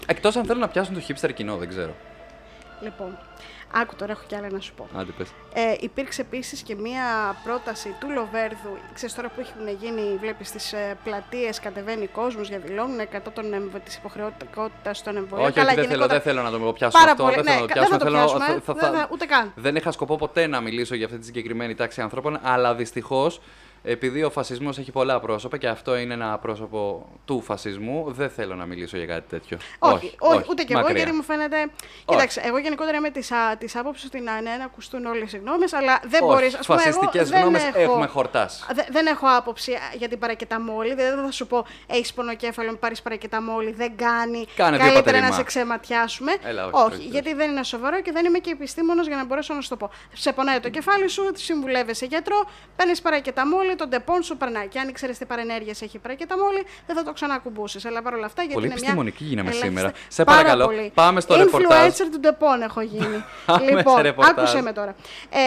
Εκτός 0.06 0.36
αν 0.36 0.46
θέλουν 0.46 0.62
να 0.62 0.68
πιάσουν 0.68 0.94
το 0.94 1.02
hipster 1.08 1.34
κοινό, 1.34 1.58
δεν 1.58 1.68
ξέρω. 1.68 1.96
Λοιπόν, 2.82 3.18
άκου 3.74 3.96
τώρα 3.96 4.12
έχω 4.12 4.22
κι 4.28 4.36
άλλα 4.36 4.50
να 4.52 4.60
σου 4.60 4.74
πω. 4.74 4.88
Άντε 4.98 5.12
πες. 5.18 5.28
Ε, 5.54 5.76
υπήρξε 5.80 6.22
επίσης 6.22 6.62
και 6.62 6.76
μία 6.76 7.36
πρόταση 7.44 7.96
του 8.00 8.10
Λοβέρδου. 8.12 8.78
Ξέρεις 8.94 9.16
τώρα 9.16 9.30
που 9.30 9.40
έχουν 9.42 9.68
γίνει, 9.82 10.18
βλέπεις 10.20 10.48
στι 10.48 10.78
ε, 10.78 10.94
πλατείες 11.04 11.60
κατεβαίνει 11.60 12.08
κόσμος 12.08 12.50
για 12.50 12.60
δηλώνουν 12.60 13.00
100 13.00 13.80
της 13.84 13.96
υποχρεωτικότητας 13.96 15.04
των 15.04 15.18
εμβολίων. 15.18 15.50
Όχι, 15.50 15.60
όχι, 15.60 15.76
δεν, 15.76 15.88
θέλω, 15.88 16.08
δεν 16.08 16.22
θέλω 16.22 16.42
να 16.42 16.52
το 16.52 16.60
πιάσω 16.74 16.98
Πάρα 16.98 17.12
αυτό. 17.12 17.24
πολύ. 17.24 17.36
δεν 17.36 17.44
ναι, 17.44 17.52
θέλω 17.52 17.62
να 17.62 17.68
το 17.68 17.74
κα- 17.74 17.80
δεν 17.82 17.90
πιάσω. 17.90 17.98
θα 17.98 17.98
το 17.98 18.06
θέλω 18.06 18.18
να- 18.18 18.24
πιάσουμε. 18.26 18.62
θα- 18.66 18.74
θα- 18.74 18.90
δεν 18.92 19.00
θα- 19.00 19.08
ούτε 19.12 19.26
καν. 19.26 19.52
Δεν 19.56 19.76
είχα 19.76 19.92
σκοπό 19.92 20.16
ποτέ 20.16 20.48
να 20.48 20.62
μιλήσω 20.62 20.96
για 20.96 21.06
αυτή 21.06 21.18
τη 21.18 21.26
συγκεκριμένη 21.26 21.76
τάξη 21.76 22.02
ανθρώπων, 22.02 22.40
αλλά 22.42 22.76
δυστυχώς, 22.76 23.42
επειδή 23.84 24.24
ο 24.24 24.30
φασισμός 24.30 24.78
έχει 24.78 24.92
πολλά 24.92 25.20
πρόσωπα 25.20 25.58
και 25.58 25.68
αυτό 25.68 25.98
είναι 25.98 26.14
ένα 26.14 26.38
πρόσωπο 26.38 27.10
του 27.26 27.42
φασισμού, 27.42 28.12
δεν 28.12 28.30
θέλω 28.30 28.56
να 28.56 28.66
μιλήσω 28.66 28.98
για 28.98 29.06
κάτι 29.06 29.30
τέτοιο. 29.30 29.58
Όχι, 29.80 30.16
όχι, 30.20 30.44
ούτε 30.50 30.64
και 30.64 30.74
εγώ, 30.74 30.82
μακριά. 30.82 30.98
γιατί 30.98 31.16
μου 31.16 31.24
φαίνεται. 31.24 31.58
Κοίταξε, 32.06 32.42
εγώ 32.46 32.58
γενικότερα 32.58 32.98
είμαι 32.98 33.10
της 33.10 33.32
της 33.58 33.76
άποψης 33.76 34.06
ότι 34.06 34.20
να, 34.20 34.42
ναι, 34.42 34.56
να 34.58 34.64
ακουστούν 34.66 35.06
όλες 35.06 35.34
οι 35.34 35.38
γνώμες, 35.38 35.74
αλλά 35.74 36.00
δεν 36.04 36.24
Όχι, 36.24 36.34
μπορεί. 36.34 36.50
φασιστικές 36.64 37.30
γνώμες 37.32 37.64
έχουμε 37.74 38.08
χορτάσει. 38.08 38.64
Δε- 38.74 38.84
δεν 38.92 39.06
έχω 39.06 39.26
άποψη 39.38 39.74
για 39.98 40.08
την 40.08 40.20
παρακεταμόλη. 40.20 40.94
Δεν 40.94 41.24
θα 41.26 41.32
σου 41.32 41.48
πω, 41.48 41.66
έχεις 41.88 42.14
πονοκέφαλο, 42.14 42.76
πάρεις 42.76 43.02
παρακεταμόλη, 43.02 43.72
δεν 43.72 43.92
κάνει. 43.96 44.46
Κάνε 44.56 44.78
δύο 44.78 44.86
καλύτερα 44.86 44.96
να 44.96 45.04
πατερημά. 45.04 45.32
σε 45.36 45.44
ξεματιάσουμε. 45.44 46.32
Έλα, 46.44 46.66
όχι, 46.66 46.76
όχι, 46.76 46.96
όχι, 46.96 47.08
γιατί 47.08 47.34
δεν 47.34 47.52
είναι 47.52 47.64
σοβαρό 47.64 48.02
και 48.02 48.12
δεν 48.12 48.26
είμαι 48.26 48.38
και 48.40 48.50
επιστήμονο 48.52 49.02
για 49.02 49.16
να 49.16 49.26
μπορέσω 49.26 49.54
να 49.54 49.62
σου 49.62 49.70
το 49.70 49.76
πω. 49.76 49.90
Σε 50.14 50.34
πονάει 50.34 50.60
το 50.60 50.70
κεφάλι 50.70 51.08
σου, 51.10 51.32
συμβουλεύεσαι 51.34 52.06
γιατρό, 52.06 52.46
παίρνεις 52.76 53.02
παρακεταμόλη, 53.02 53.69
τον 53.76 53.90
τεπών 53.90 54.24
σου 54.24 54.38
περνάει. 54.38 54.68
Και 54.68 54.80
αν 54.80 54.88
ήξερες 54.88 55.18
τι 55.18 55.26
παρενέργειες 55.26 55.82
έχει 55.82 55.98
παρακεταμόλη, 55.98 56.66
δεν 56.88 56.96
θα 56.96 57.04
το 57.04 57.14
ξανακουμπούσεις. 57.14 57.86
Αλλά 57.86 58.02
παρόλα 58.02 58.26
αυτά, 58.26 58.42
γιατί 58.42 58.54
Πολύ 58.54 58.66
είναι 58.66 58.74
μια 58.76 58.84
επιστημονική 58.84 59.24
γίναμε 59.24 59.50
ελάχιστη- 59.50 59.76
σήμερα. 59.78 59.92
Σε 60.08 60.24
Πάρα 60.24 60.38
παρακαλώ, 60.38 60.66
πολύ. 60.66 60.92
πάμε 60.94 61.20
στο 61.22 61.36
Influencer 61.36 61.44
ρεπορτάζ. 61.44 61.98
του 61.98 62.20
Ντεπών 62.20 62.62
έχω 62.62 62.82
γίνει. 62.82 63.24
Πάμε 63.46 63.66
σε 63.66 63.76
λοιπόν, 63.76 64.02
ρεπορτάζ. 64.02 64.38
άκουσε 64.38 64.62
με 64.62 64.72
τώρα. 64.74 64.96
Ε, 65.30 65.38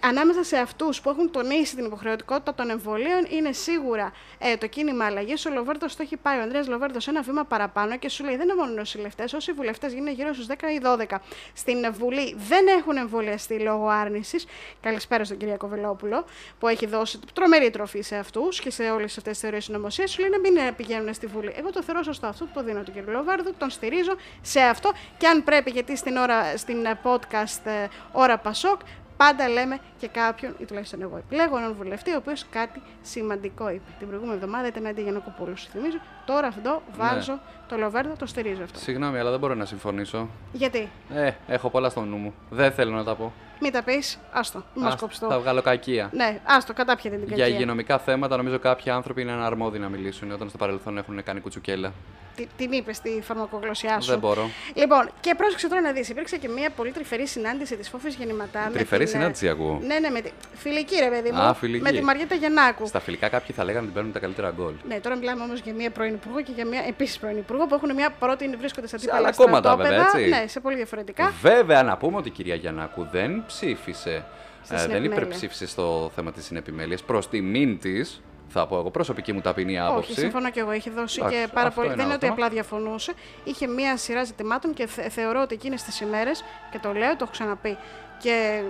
ανάμεσα 0.00 0.44
σε 0.44 0.56
αυτούς 0.56 1.00
που 1.00 1.10
έχουν 1.10 1.30
τονίσει 1.30 1.76
την 1.76 1.84
υποχρεωτικότητα 1.84 2.54
των 2.54 2.70
εμβολίων 2.70 3.26
είναι 3.30 3.52
σίγουρα 3.52 4.12
ε, 4.38 4.56
το 4.56 4.66
κίνημα 4.66 5.04
αλλαγής. 5.04 5.46
Ο 5.46 5.50
Λοβέρδο 5.50 5.86
το 5.86 5.94
έχει 5.98 6.16
πάει, 6.16 6.38
ο 6.38 6.42
Ανδρέας 6.42 6.68
Λοβέρδο, 6.68 6.98
ένα 7.08 7.22
βήμα 7.22 7.44
παραπάνω 7.44 7.98
και 7.98 8.08
σου 8.08 8.24
λέει: 8.24 8.36
Δεν 8.36 8.44
είναι 8.48 8.54
μόνο 8.58 8.72
οι 8.72 8.74
νοσηλευτές, 8.74 9.32
όσοι 9.32 9.52
βουλευτές 9.52 9.92
γίνουν 9.92 10.12
γύρω 10.12 10.32
στους 10.32 10.46
10 10.46 10.52
ή 10.74 10.80
12 11.10 11.16
στην 11.52 11.92
Βουλή 11.92 12.36
δεν 12.48 12.66
έχουν 12.78 12.96
εμβολιαστεί 12.96 13.58
λόγω 13.60 13.88
άρνησης. 13.88 14.46
Καλησπέρα 14.80 15.24
στον 15.24 15.36
Κυριακό 15.36 15.68
Βελόπουλο, 15.68 16.24
που 16.58 16.68
έχει 16.68 16.86
δώσει 16.86 17.20
τρομερή 17.34 17.57
τροφή 17.66 18.00
σε 18.00 18.16
αυτούς 18.16 18.60
και 18.60 18.70
σε 18.70 18.90
όλες 18.90 19.18
αυτές 19.18 19.32
τις 19.32 19.40
θεωρίες 19.40 19.64
συνωμοσίας. 19.64 20.10
Σου 20.10 20.20
λέει 20.20 20.30
να 20.30 20.38
μην 20.38 20.56
ε, 20.56 20.72
πηγαίνουν 20.72 21.14
στη 21.14 21.26
Βουλή. 21.26 21.54
Εγώ 21.56 21.70
το 21.72 21.82
θεωρώ 21.82 22.02
σωστό 22.02 22.26
αυτό, 22.26 22.48
το 22.54 22.62
δίνω 22.62 22.82
τον 22.82 22.94
κύριο 22.94 23.12
Λοβέρδο, 23.12 23.50
τον 23.58 23.70
στηρίζω 23.70 24.16
σε 24.40 24.60
αυτό 24.60 24.92
και 25.18 25.26
αν 25.26 25.44
πρέπει, 25.44 25.70
γιατί 25.70 25.96
στην, 25.96 26.16
ώρα, 26.16 26.56
στην 26.56 26.84
ε, 26.84 27.00
podcast 27.02 27.64
ε, 27.64 27.86
Ώρα 28.12 28.38
Πασόκ 28.38 28.80
πάντα 29.16 29.48
λέμε 29.48 29.78
και 29.98 30.08
κάποιον, 30.08 30.54
ή 30.58 30.64
τουλάχιστον 30.64 31.02
εγώ 31.02 31.16
επιλέγω 31.16 31.56
έναν 31.56 31.74
βουλευτή, 31.74 32.10
ο 32.10 32.16
οποίος 32.16 32.46
κάτι 32.50 32.82
σημαντικό 33.02 33.70
είπε. 33.70 33.90
Την 33.98 34.08
προηγούμενη 34.08 34.36
εβδομάδα 34.36 34.66
ήταν 34.66 34.86
αντί 34.86 35.02
Γιανακοπούλου, 35.02 35.58
σου 35.58 35.68
θυμίζω. 35.70 35.98
Τώρα 36.26 36.46
αυτό 36.46 36.82
βάζω 36.96 37.40
το 37.68 37.76
Λοβέρδο, 37.76 38.14
το 38.18 38.26
στηρίζω 38.26 38.62
αυτό. 38.64 38.78
Συγγνώμη, 38.78 39.18
αλλά 39.18 39.30
δεν 39.30 39.38
μπορώ 39.38 39.54
να 39.54 39.64
συμφωνήσω. 39.64 40.28
Γιατί; 40.52 40.88
Ε, 41.14 41.30
έχω 41.48 41.70
πολλά 41.70 41.88
στο 41.88 42.00
νου 42.00 42.16
μου. 42.16 42.34
Δεν 42.50 42.72
θέλω 42.72 42.90
να 42.92 43.04
τα 43.04 43.14
πω. 43.14 43.32
Μην 43.60 43.72
τα 43.72 43.82
πεις, 43.82 44.18
άστο. 44.32 44.62
Μην 44.74 44.84
μας 44.84 44.94
Ας- 44.94 45.00
κόψεις 45.00 45.18
Θα 45.20 45.28
το. 45.28 45.40
βγάλω 45.40 45.62
κακία. 45.62 46.10
Ναι, 46.12 46.38
άστο, 46.44 46.72
κατάπιε 46.72 47.10
την 47.10 47.18
Για 47.18 47.28
κακία. 47.28 47.46
υγειονομικά 47.46 47.98
θέματα, 47.98 48.36
νομίζω 48.36 48.58
κάποιοι 48.58 48.90
άνθρωποι 48.92 49.22
είναι 49.22 49.32
αναρμόδιοι 49.32 49.78
να 49.78 49.88
μιλήσουν 49.88 50.30
όταν 50.32 50.48
στο 50.48 50.58
παρελθόν 50.58 50.98
έχουν 50.98 51.22
κάνει 51.22 51.40
κουτσουκέλα. 51.40 51.92
Τι- 52.36 52.46
Την 52.56 52.72
είπες 52.72 52.96
στη 52.96 53.20
φαρμακογλωσσιά 53.22 54.00
σου. 54.00 54.10
Δεν 54.10 54.18
μπορώ. 54.18 54.50
Λοιπόν, 54.74 55.10
και 55.20 55.34
πρόσεξε 55.34 55.68
τώρα 55.68 55.80
να 55.80 55.92
δεις. 55.92 56.08
Υπήρξε 56.08 56.36
και 56.38 56.48
μια 56.48 56.70
πολύ 56.70 56.90
τρυφερή 56.92 57.26
συνάντηση 57.26 57.76
της 57.76 57.88
Φόφης 57.88 58.14
Γεννηματά. 58.14 58.60
με 58.66 58.70
Τρυφερή 58.72 59.04
την, 59.04 59.14
ε, 59.14 59.18
συνάντηση 59.18 59.48
ακούω. 59.48 59.80
Ναι, 59.86 59.98
ναι, 59.98 60.08
με 60.10 60.20
τη... 60.20 60.30
φιλική 60.54 60.96
ρε 60.98 61.08
παιδί 61.08 61.30
μου. 61.30 61.38
Α, 61.40 61.54
φιλική. 61.54 61.82
Με 61.82 61.90
τη 61.90 62.02
Μαριέτα 62.02 62.34
Γεννάκου. 62.34 62.86
Στα 62.86 63.00
φιλικά 63.00 63.28
κάποιοι 63.28 63.54
θα 63.54 63.64
λέγανε 63.64 63.84
ότι 63.84 63.94
παίρνουν 63.94 64.12
τα 64.12 64.18
καλύτερα 64.18 64.50
γκολ. 64.56 64.72
Ναι, 64.88 65.00
τώρα 65.00 65.16
μιλάμε 65.16 65.42
όμως 65.42 65.60
για 65.60 65.72
μια 65.74 65.90
πρώην 65.90 66.14
υπουργό 66.14 66.40
και 66.42 66.52
για 66.54 66.66
μια 66.66 66.84
επίσης 66.88 67.18
πρώην 67.18 67.36
υπουργό 67.36 67.57
που 67.66 67.74
έχουν 67.74 67.94
μια 67.94 68.10
πρώτη 68.10 68.48
βρίσκονται 68.56 68.86
σε 68.86 68.96
αντίπαλα 68.96 69.18
άλλα 69.26 69.36
κόμματα, 69.36 69.76
βέβαια, 69.76 69.92
στρατόπεδα. 69.92 70.18
έτσι. 70.34 70.42
Ναι, 70.42 70.48
σε 70.48 70.60
πολύ 70.60 70.76
διαφορετικά. 70.76 71.32
Βέβαια, 71.42 71.82
να 71.82 71.96
πούμε 71.96 72.16
ότι 72.16 72.28
η 72.28 72.30
κυρία 72.30 72.54
Γιαννάκου 72.54 73.06
δεν 73.10 73.44
ψήφισε. 73.46 74.24
Στη 74.62 74.74
ε, 74.74 74.78
δεν 74.78 74.86
συνεπιμέλεια. 74.86 75.16
υπερψήφισε 75.16 75.66
στο 75.66 76.10
θέμα 76.14 76.32
της 76.32 76.44
συνεπιμέλειας. 76.44 77.02
Προς 77.02 77.28
τιμήν 77.28 77.78
της, 77.78 78.20
θα 78.48 78.66
πω 78.66 78.76
εγώ, 78.78 78.90
προσωπική 78.90 79.32
μου 79.32 79.40
ταπεινή 79.40 79.78
άποψη. 79.78 80.10
Όχι, 80.10 80.20
συμφωνώ 80.20 80.50
και 80.50 80.60
εγώ. 80.60 80.72
Είχε 80.72 80.90
δώσει 80.90 81.18
Εντάξει, 81.20 81.38
και 81.40 81.48
πάρα 81.52 81.68
αυτό 81.68 81.80
πολύ. 81.80 81.86
είναι 81.92 81.96
Δεν 81.96 82.04
είναι 82.06 82.14
ότι 82.14 82.24
άλλο 82.24 82.34
απλά 82.34 82.48
διαφωνούσε. 82.48 83.12
Είχε 83.44 83.66
μία 83.66 83.96
σειρά 83.96 84.24
ζητημάτων 84.24 84.74
και 84.74 84.86
θε- 84.86 85.10
θεωρώ 85.10 85.40
ότι 85.42 85.54
εκείνες 85.54 85.82
τις 85.82 86.00
ημέρες, 86.00 86.44
και 86.70 86.78
το 86.82 86.92
λέω, 86.92 87.10
το 87.10 87.18
έχω 87.20 87.30
ξαναπεί 87.32 87.76
και, 88.22 88.60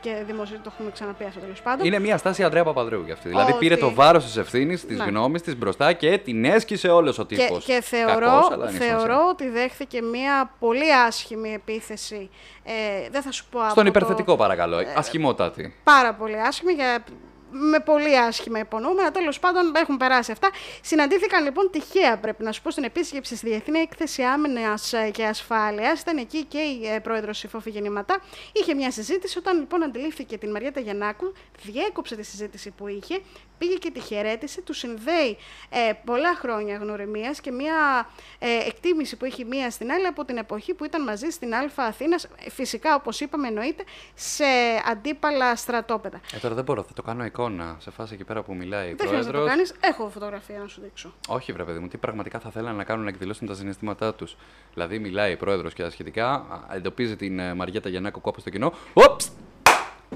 και 0.00 0.22
δημοσίευμα 0.26 0.64
το 0.64 0.70
έχουμε 0.74 0.90
ξαναπεί 0.90 1.24
αυτό 1.24 1.40
τέλος 1.40 1.62
πάντων. 1.62 1.86
Είναι 1.86 1.98
μια 1.98 2.16
στάση 2.16 2.42
Αντρέα 2.44 2.64
Παπαδρέου 2.64 3.02
για 3.04 3.14
αυτή. 3.14 3.28
Δηλαδή 3.28 3.50
Ότι- 3.50 3.58
πήρε 3.58 3.76
το 3.76 3.94
βάρος 3.94 4.24
της 4.24 4.36
ευθύνης, 4.36 4.86
της 4.86 4.98
Ναι. 4.98 5.04
γνώμης 5.04 5.42
της 5.42 5.56
μπροστά 5.56 5.92
και 5.92 6.18
την 6.18 6.44
έσκησε 6.44 6.88
όλος 6.88 7.18
ο 7.18 7.24
Και, 7.24 7.36
τύπος. 7.36 7.64
και 7.64 7.80
θεωρώ, 7.82 8.40
θεωρώ 8.78 9.28
ότι 9.30 9.48
δέχθηκε 9.48 10.02
μία 10.02 10.50
πολύ 10.58 10.94
άσχημη 10.94 11.52
επίθεση. 11.52 12.30
Ε, 12.64 13.08
δεν 13.10 13.22
θα 13.22 13.32
σου 13.32 13.44
πω 13.50 13.60
από 13.60 13.70
Στον 13.70 13.82
το- 13.82 13.88
υπερθετικό, 13.88 14.36
παρακαλώ. 14.36 14.76
Ασχημότατη. 14.96 15.74
πάρα 15.84 16.14
πολύ 16.14 16.40
άσχημη, 16.40 16.72
για, 16.72 17.04
με 17.50 17.80
πολύ 17.80 18.18
άσχημα 18.18 18.58
υπονοούμενα. 18.58 19.10
Τέλος 19.10 19.38
πάντων, 19.38 19.72
έχουν 19.76 19.96
περάσει 19.96 20.32
αυτά. 20.32 20.50
Συναντήθηκαν 20.82 21.44
λοιπόν 21.44 21.70
τυχαία, 21.70 22.18
πρέπει 22.18 22.42
να 22.42 22.52
σου 22.52 22.62
πω, 22.62 22.70
στην 22.70 22.84
επίσκεψη 22.84 23.36
στη 23.36 23.48
Διεθνή 23.48 23.78
Έκθεση 23.78 24.22
Άμυνας 24.22 24.94
και 25.12 25.24
Ασφάλειας. 25.24 26.00
Ήταν 26.00 26.16
εκεί 26.16 26.44
και 26.44 26.58
η 26.58 26.86
ε, 26.86 26.98
πρόεδρος 26.98 27.42
η 27.42 27.48
Φόφη 27.48 27.70
Γεννηματά. 27.70 28.20
Είχε 28.52 28.74
μια 28.74 28.90
συζήτηση. 28.90 29.38
Όταν 29.38 29.58
λοιπόν 29.58 29.82
αντιλήφθηκε 29.82 30.38
την 30.38 30.50
Μαριέτα 30.50 30.80
Γιαννάκου, 30.80 31.32
διέκοψε 31.62 32.16
τη 32.16 32.22
συζήτηση 32.22 32.70
που 32.70 32.88
είχε, 32.88 33.20
πήγε 33.60 33.74
και 33.74 33.90
τη 33.90 34.00
χαιρέτησε. 34.00 34.60
Του 34.62 34.72
συνδέει 34.72 35.36
ε, 35.68 35.92
πολλά 36.04 36.34
χρόνια 36.34 36.76
γνωριμίας 36.76 37.40
και 37.40 37.50
μια 37.50 38.08
ε, 38.38 38.48
εκτίμηση 38.66 39.16
που 39.16 39.24
έχει 39.24 39.44
μία 39.44 39.70
στην 39.70 39.90
άλλη 39.90 40.06
από 40.06 40.24
την 40.24 40.36
εποχή 40.36 40.74
που 40.74 40.84
ήταν 40.84 41.02
μαζί 41.02 41.30
στην 41.30 41.54
Α 41.54 41.70
Αθήνας. 41.76 42.28
Φυσικά, 42.50 42.94
όπως 42.94 43.20
είπαμε, 43.20 43.48
εννοείται, 43.48 43.84
σε 44.14 44.44
αντίπαλα 44.90 45.56
στρατόπεδα. 45.56 46.20
Ε, 46.34 46.38
τώρα 46.38 46.54
δεν 46.54 46.64
μπορώ, 46.64 46.82
θα 46.82 46.92
το 46.92 47.02
κάνω 47.02 47.24
εικόνα 47.24 47.76
σε 47.80 47.90
φάση 47.90 48.14
εκεί 48.14 48.24
πέρα 48.24 48.42
που 48.42 48.54
μιλάει 48.54 48.90
η 48.90 48.94
Δεν 48.94 49.06
χρειάζεται 49.06 49.32
να 49.32 49.38
το 49.38 49.44
πρόεδρος. 49.44 49.70
κάνεις. 49.70 49.74
Έχω 49.94 50.08
φωτογραφία 50.08 50.58
να 50.58 50.66
σου 50.66 50.80
δείξω. 50.80 51.12
Όχι, 51.28 51.52
βρε 51.52 51.64
παιδί 51.64 51.78
μου, 51.78 51.88
τι 51.88 51.96
πραγματικά 51.96 52.38
θα 52.38 52.50
θέλανε 52.50 52.76
να 52.76 52.84
κάνουν 52.84 53.04
να 53.04 53.10
εκδηλώσουν 53.10 53.46
τα 53.46 53.54
συναισθήματά 53.54 54.14
τους. 54.14 54.36
Δηλαδή, 54.74 54.98
μιλάει 54.98 55.32
η 55.32 55.36
πρόεδρος 55.36 55.74
και 55.74 55.82
τα 55.82 55.90
σχετικά, 55.90 56.30
α, 56.32 56.74
εντοπίζει 56.74 57.16
την 57.16 57.38
ε, 57.38 57.54
Μαριέτα 57.54 57.88
Γιαννάκου 57.88 58.20
κάπου 58.20 58.40
στο 58.40 58.50
κοινό. 58.50 58.72
Όψ! 58.92 59.30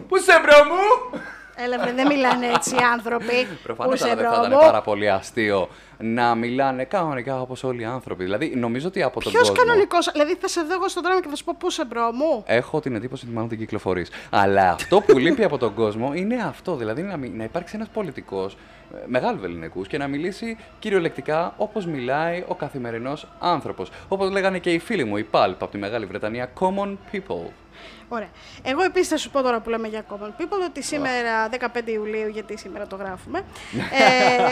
Πού 0.08 0.18
'σαι 0.18 0.32
bro 0.42 0.64
μου! 0.64 1.20
Έλα, 1.56 1.78
βρε, 1.78 1.92
δεν 1.92 2.06
μιλάνε 2.06 2.46
έτσι 2.46 2.74
οι 2.74 2.78
άνθρωποι. 2.92 3.46
Προφανώς 3.62 3.92
Πού 3.92 3.98
'σαι 3.98 4.14
δεν 4.14 4.16
θα 4.16 4.22
ήταν 4.32 4.44
bro 4.44 4.50
μου. 4.50 4.58
πάρα 4.60 4.80
πολύ 4.82 5.10
αστείο 5.10 5.68
να 5.98 6.34
μιλάνε 6.34 6.84
κανονικά 6.84 7.40
όπως 7.40 7.64
όλοι 7.64 7.80
οι 7.82 7.84
άνθρωποι. 7.84 8.24
Δηλαδή, 8.24 8.52
νομίζω 8.56 8.88
ότι 8.88 9.02
από 9.02 9.20
τον 9.20 9.32
Ποιος 9.32 9.48
κόσμο. 9.48 9.64
κανονικός, 9.64 10.10
δηλαδή 10.12 10.34
θα 10.34 10.48
σε 10.48 10.60
δω 10.62 10.74
εγώ 10.74 10.88
στον 10.88 11.02
δρόμο 11.02 11.20
και 11.20 11.28
θα 11.28 11.36
σου 11.36 11.44
πω 11.44 11.54
πού 11.58 11.70
'σαι 11.70 11.84
bro 11.84 12.12
μου; 12.12 12.42
Έχω 12.46 12.80
την 12.80 12.94
εντύπωση 12.94 13.24
ότι 13.24 13.34
μάλλον 13.34 13.48
την 13.48 13.58
κυκλοφορείς. 13.58 14.10
Αλλά 14.30 14.70
αυτό 14.70 15.00
που 15.00 15.18
λείπει 15.18 15.44
από 15.44 15.58
τον 15.58 15.74
κόσμο 15.74 16.14
είναι 16.14 16.42
αυτό. 16.48 16.76
Δηλαδή 16.76 17.02
να, 17.02 17.16
μι- 17.16 17.36
να 17.36 17.44
υπάρξει 17.44 17.76
ένας 17.76 17.88
πολιτικός 17.88 18.56
μεγάλου 19.06 19.44
βεληνεκούς 19.44 19.82
και 19.82 19.98
να 19.98 20.06
μιλήσει 20.06 20.56
κυριολεκτικά 20.78 21.54
όπως 21.56 21.86
μιλάει 21.86 22.44
ο 22.48 22.54
καθημερινός 22.54 23.26
άνθρωπος. 23.40 23.90
Όπως 24.08 24.30
λέγανε 24.30 24.58
και 24.58 24.70
οι 24.72 24.78
φίλοι 24.78 25.04
μου, 25.04 25.16
οι 25.16 25.26
Pulp 25.30 25.54
από 25.58 25.66
τη 25.68 25.78
Μεγάλη 25.78 26.06
Βρετανία, 26.06 26.52
common 26.60 26.96
people. 27.12 27.50
Ωραία. 28.08 28.28
Εγώ 28.62 28.82
επίσης 28.82 29.08
θα 29.08 29.16
σου 29.16 29.30
πω 29.30 29.42
τώρα 29.42 29.60
που 29.60 29.70
λέμε 29.70 29.88
για 29.88 30.04
Common 30.10 30.28
People 30.40 30.60
ότι 30.68 30.82
σήμερα, 30.82 31.48
15 31.74 31.88
Ιουλίου, 31.88 32.28
γιατί 32.28 32.58
σήμερα 32.58 32.86
το 32.86 32.96
γράφουμε, 32.96 33.38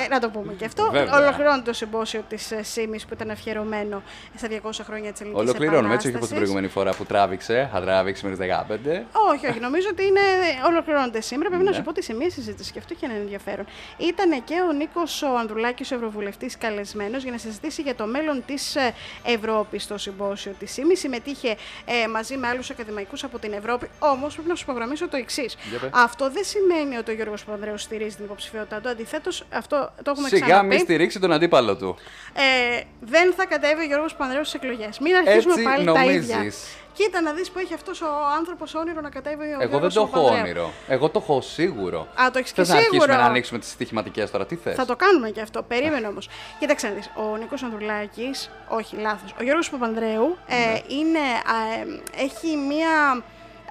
ε, 0.04 0.08
να 0.08 0.18
το 0.20 0.28
πούμε 0.30 0.52
και 0.52 0.64
αυτό, 0.64 0.88
Βέβαια. 0.92 1.18
ολοκληρώνεται 1.20 1.62
το 1.62 1.72
συμπόσιο 1.72 2.24
της 2.28 2.52
ΣΥΜΗ 2.60 2.98
που 3.00 3.14
ήταν 3.14 3.30
αφιερωμένο 3.30 4.02
στα 4.36 4.48
200 4.48 4.70
χρόνια 4.84 5.12
της 5.12 5.20
Ελληνικής 5.20 5.48
Ολοκληρώνουμε 5.48 5.94
έτσι, 5.94 6.06
όχι 6.06 6.16
όπως 6.16 6.28
την 6.28 6.36
προηγούμενη 6.36 6.68
φορά 6.68 6.94
που 6.94 7.04
τράβηξε. 7.04 7.68
Θα 7.72 7.80
τράβηξε 7.80 8.26
μέχρι 8.28 8.46
τις 8.46 8.56
15. 9.02 9.04
Όχι, 9.32 9.46
όχι. 9.46 9.60
Νομίζω 9.60 9.88
ότι 9.90 10.02
είναι, 10.04 10.20
ολοκληρώνεται 10.66 11.20
σήμερα. 11.20 11.48
Πρέπει 11.48 11.64
να 11.64 11.70
Ναι. 11.70 11.76
σου 11.76 11.82
πω 11.82 11.90
ότι 11.90 12.02
σε 12.02 12.14
μία 12.14 12.30
συζήτηση, 12.30 12.72
και 12.72 12.78
αυτό 12.78 12.94
είχε 12.94 13.06
ένα 13.06 13.14
ενδιαφέρον. 13.14 13.64
Ήταν 13.96 14.31
και 14.38 14.54
ο 14.68 14.72
Νίκος 14.72 15.22
ο 15.22 15.36
Ανδρουλάκης, 15.38 15.92
ο 15.92 15.94
Ευρωβουλευτής, 15.94 16.58
καλεσμένος 16.58 17.22
για 17.22 17.32
να 17.32 17.38
συζητήσει 17.38 17.82
για 17.82 17.94
το 17.94 18.06
μέλλον 18.06 18.42
της 18.46 18.76
Ευρώπης 19.24 19.82
στο 19.82 19.98
συμπόσιο 19.98 20.54
της 20.58 20.72
ΣΥΜΗ. 20.72 20.96
Συμμετείχε 20.96 21.56
ε, 21.84 22.08
μαζί 22.08 22.36
με 22.36 22.48
άλλους 22.48 22.70
ακαδημαϊκούς 22.70 23.24
από 23.24 23.38
την 23.38 23.52
Ευρώπη. 23.52 23.90
Όμως 23.98 24.34
πρέπει 24.34 24.48
να 24.48 24.54
σου 24.54 24.64
υπογραμμίσω 24.68 25.08
το 25.08 25.16
εξής. 25.16 25.56
Για 25.70 25.78
πες. 25.78 25.90
Αυτό 25.92 26.30
δεν 26.30 26.44
σημαίνει 26.44 26.96
ότι 26.96 27.10
ο 27.10 27.14
Γιώργος 27.14 27.44
Παπανδρέου 27.44 27.78
στηρίζει 27.78 28.16
την 28.16 28.24
υποψηφιότητά 28.24 28.80
του. 28.80 28.88
Αντιθέτως, 28.88 29.44
αυτό 29.52 29.92
το 30.02 30.10
έχουμε 30.10 30.28
Σιγά 30.28 30.46
ξαναπεί. 30.46 30.66
μη 30.66 30.78
στηρίξει 30.78 31.18
τον 31.18 31.32
αντίπαλο 31.32 31.76
του. 31.76 31.96
Ε, 32.32 32.80
δεν 33.00 33.32
θα 33.36 33.46
κατέβει 33.46 33.80
ο 33.80 33.84
Γιώργος 33.84 34.12
Παπανδρέου 34.12 34.44
στις 34.44 34.60
εκλογές. 34.60 34.98
Μην 34.98 35.14
αρχίσουμε 35.14 35.52
Έτσι 35.52 35.64
πάλι 35.64 35.84
τα 35.84 36.04
ίδια. 36.04 36.52
Νομίζεις. 36.92 37.06
Κοίτα 37.06 37.20
να 37.20 37.32
δεις 37.32 37.50
που 37.50 37.58
έχει 37.58 37.74
αυτός 37.74 38.00
ο 38.00 38.06
άνθρωπος 38.38 38.74
όνειρο 38.74 39.00
να 39.00 39.10
κατέβει 39.10 39.42
ο 39.42 39.46
Εγώ 39.46 39.58
δεν 39.58 39.68
Γιώργος 39.68 39.94
το 39.94 40.00
έχω 40.00 40.10
Παπανδρέου. 40.10 40.42
όνειρο. 40.42 40.72
Εγώ 40.88 41.08
το 41.08 41.18
έχω 41.22 41.40
σίγουρο. 41.40 42.00
Α, 42.22 42.30
το 42.32 42.38
έχεις 42.38 42.50
Θες 42.52 42.66
και 42.66 42.72
να 42.72 42.78
αρχίσουμε 42.78 43.02
σίγουρο. 43.04 43.20
να 43.22 43.28
ανοίξουμε 43.28 43.58
τις 43.58 43.68
στοιχηματικές 43.70 44.30
τώρα, 44.30 44.46
τι 44.46 44.56
θες; 44.56 44.74
Θα 44.74 44.84
το 44.84 44.96
κάνουμε 44.96 45.30
και 45.30 45.40
αυτό. 45.40 45.62
Περίμενε 45.62 46.06
όμως. 46.06 46.28
Κοίταξε 46.58 46.86
να 46.88 46.92
δεις. 46.94 47.10
Ο 47.16 47.36
Νίκος 47.36 47.62
Ανδρουλάκης, 47.62 48.50
όχι 48.68 48.96
λάθος. 48.96 49.34
Ο 49.40 49.42
Γιώργος 49.42 49.70
Παπανδρέου 49.70 50.36
ε, 50.46 50.54
Ναι. 50.56 50.80
είναι, 50.88 51.18
α, 51.18 51.56
ε, 51.80 52.22
έχει 52.24 52.56
μία. 52.56 53.22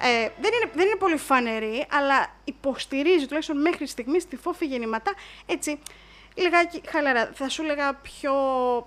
Ε, 0.04 0.28
δεν, 0.40 0.50
είναι, 0.54 0.70
δεν 0.74 0.86
είναι 0.86 0.96
πολύ 0.98 1.16
φανερή, 1.16 1.86
αλλά 1.92 2.26
υποστηρίζει 2.44 3.26
τουλάχιστον 3.26 3.60
μέχρι 3.60 3.86
στιγμής 3.86 4.28
τη 4.28 4.36
φόφη 4.36 4.64
γεννηματά 4.66 5.12
έτσι. 5.46 5.78
Λιγάκι 6.34 6.80
χαλαρά. 6.88 7.30
Θα 7.34 7.48
σου 7.48 7.62
έλεγα 7.62 7.94
πιο, 7.94 8.32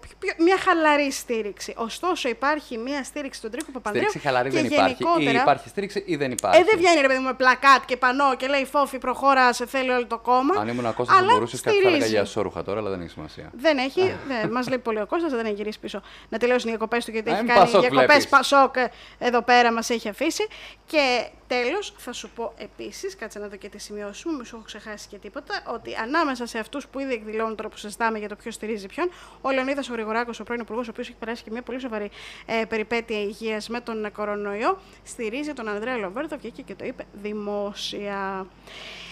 πιο, 0.01 0.15
πιο- 0.19 0.33
μια 0.37 0.57
χαλαρή 0.57 1.11
στήριξη. 1.11 1.73
Ωστόσο, 1.77 2.29
υπάρχει 2.29 2.77
μια 2.77 3.03
στήριξη 3.03 3.39
στον 3.39 3.51
Τρίκο 3.51 3.71
Παπανδρέου. 3.71 4.03
Στήριξη 4.09 4.27
χαλαρή 4.27 4.49
και 4.49 4.55
δεν 4.55 4.65
υπάρχει. 4.65 5.03
Ή 5.03 5.05
γενικότερα- 5.05 5.41
υπάρχει 5.41 5.69
στήριξη 5.69 6.03
ή 6.07 6.15
δεν 6.15 6.31
υπάρχει. 6.31 6.59
Ε, 6.61 6.63
δεν 6.63 6.77
βγαίνει 6.77 7.01
ρε 7.01 7.07
παιδί 7.07 7.19
μου 7.19 7.25
με 7.25 7.33
πλακάτ 7.33 7.85
και 7.85 7.97
πανό 7.97 8.35
και 8.35 8.47
λέει 8.47 8.65
φόφη, 8.65 8.97
προχώρας, 8.97 9.55
σε 9.55 9.65
θέλει 9.65 9.89
όλο 9.91 10.05
το 10.07 10.17
κόμμα. 10.17 10.59
Αν 10.59 10.67
ήμουν 10.67 10.93
Κώστα, 10.93 11.13
θα 11.13 11.19
αλλά 11.19 11.31
μπορούσε 11.33 11.55
κάτι 11.55 11.69
θα 11.69 11.71
έλεγα 11.75 11.89
στηρίζει. 11.89 12.11
για 12.11 12.21
ισόρουχα 12.21 12.63
τώρα, 12.63 12.79
αλλά 12.79 12.89
δεν 12.89 13.01
έχει 13.01 13.09
σημασία. 13.09 13.51
Δεν 13.55 13.77
έχει, 13.77 14.15
δεν, 14.27 14.51
μας 14.51 14.67
λέει 14.67 14.77
πολύ 14.77 15.01
ο 15.01 15.05
Κώστας, 15.05 15.31
δεν 15.31 15.45
έχει 15.45 15.53
γυρίσει 15.55 15.79
πίσω 15.79 16.01
να 16.29 16.37
τελειώσουν 16.37 16.67
οι 16.67 16.71
διακοπές 16.71 17.05
του 17.05 17.11
γιατί 17.11 17.29
Α, 17.29 17.33
έχει 17.33 17.43
μην 17.43 17.53
κάνει 17.53 17.65
Πασόκ 17.65 17.81
διακοπές 17.81 18.05
βλέπεις. 18.05 18.27
Πασόκ 18.27 18.77
ε, 18.77 18.91
εδώ 19.19 19.41
πέρα 19.41 19.71
μας 19.73 19.89
έχει 19.89 20.09
αφήσει. 20.09 20.47
Και 20.85 21.27
τέλος 21.47 21.93
θα 21.97 22.13
σου 22.13 22.29
πω 22.35 22.53
επίσης, 22.57 23.15
κάτσε 23.15 23.39
να 23.39 23.47
δω 23.47 23.55
και 23.55 23.69
τη 23.69 23.77
σημειώσουμε, 23.79 24.37
μου 24.37 24.43
σου 24.45 24.55
έχω 24.55 24.65
ξεχάσει 24.65 25.07
και 25.07 25.17
τίποτα, 25.17 25.63
ότι 25.73 25.95
ανάμεσα 25.95 26.45
σε 26.45 26.59
αυτούς 26.59 26.87
που 26.87 26.99
ήδη 26.99 27.13
εκδηλώνουν 27.35 27.55
τώρα 27.55 27.69
που 27.69 27.77
συζητάμε 27.77 28.19
για 28.19 28.27
το 28.29 28.35
ποιος 28.35 28.53
στηρίζει 28.53 28.85
ποιον, 28.87 29.09
ο 29.41 29.51
Λεωνίδας 29.51 29.89
ο 29.89 29.93
Γρηγοράκος, 29.93 30.39
ο 30.39 30.43
πρώην 30.43 30.59
υπουργός, 30.61 30.87
ο 30.87 30.91
οποίος 30.91 31.07
έχει 31.07 31.17
περάσει 31.17 31.43
και 31.43 31.51
μια 31.51 31.61
πολύ 31.61 31.79
σοβαρή 31.79 32.09
ε, 32.45 32.65
περιπέτεια 32.65 33.19
υγείας 33.21 33.69
με 33.69 33.79
τον 33.79 34.11
κορονοϊό, 34.11 34.77
στηρίζει 35.03 35.53
τον 35.53 35.67
Ανδρέα 35.67 35.97
Λοβέρδο, 35.97 36.37
βγήκε 36.37 36.61
και 36.61 36.75
το 36.75 36.85
είπε 36.85 37.05
δημόσια. 37.13 38.47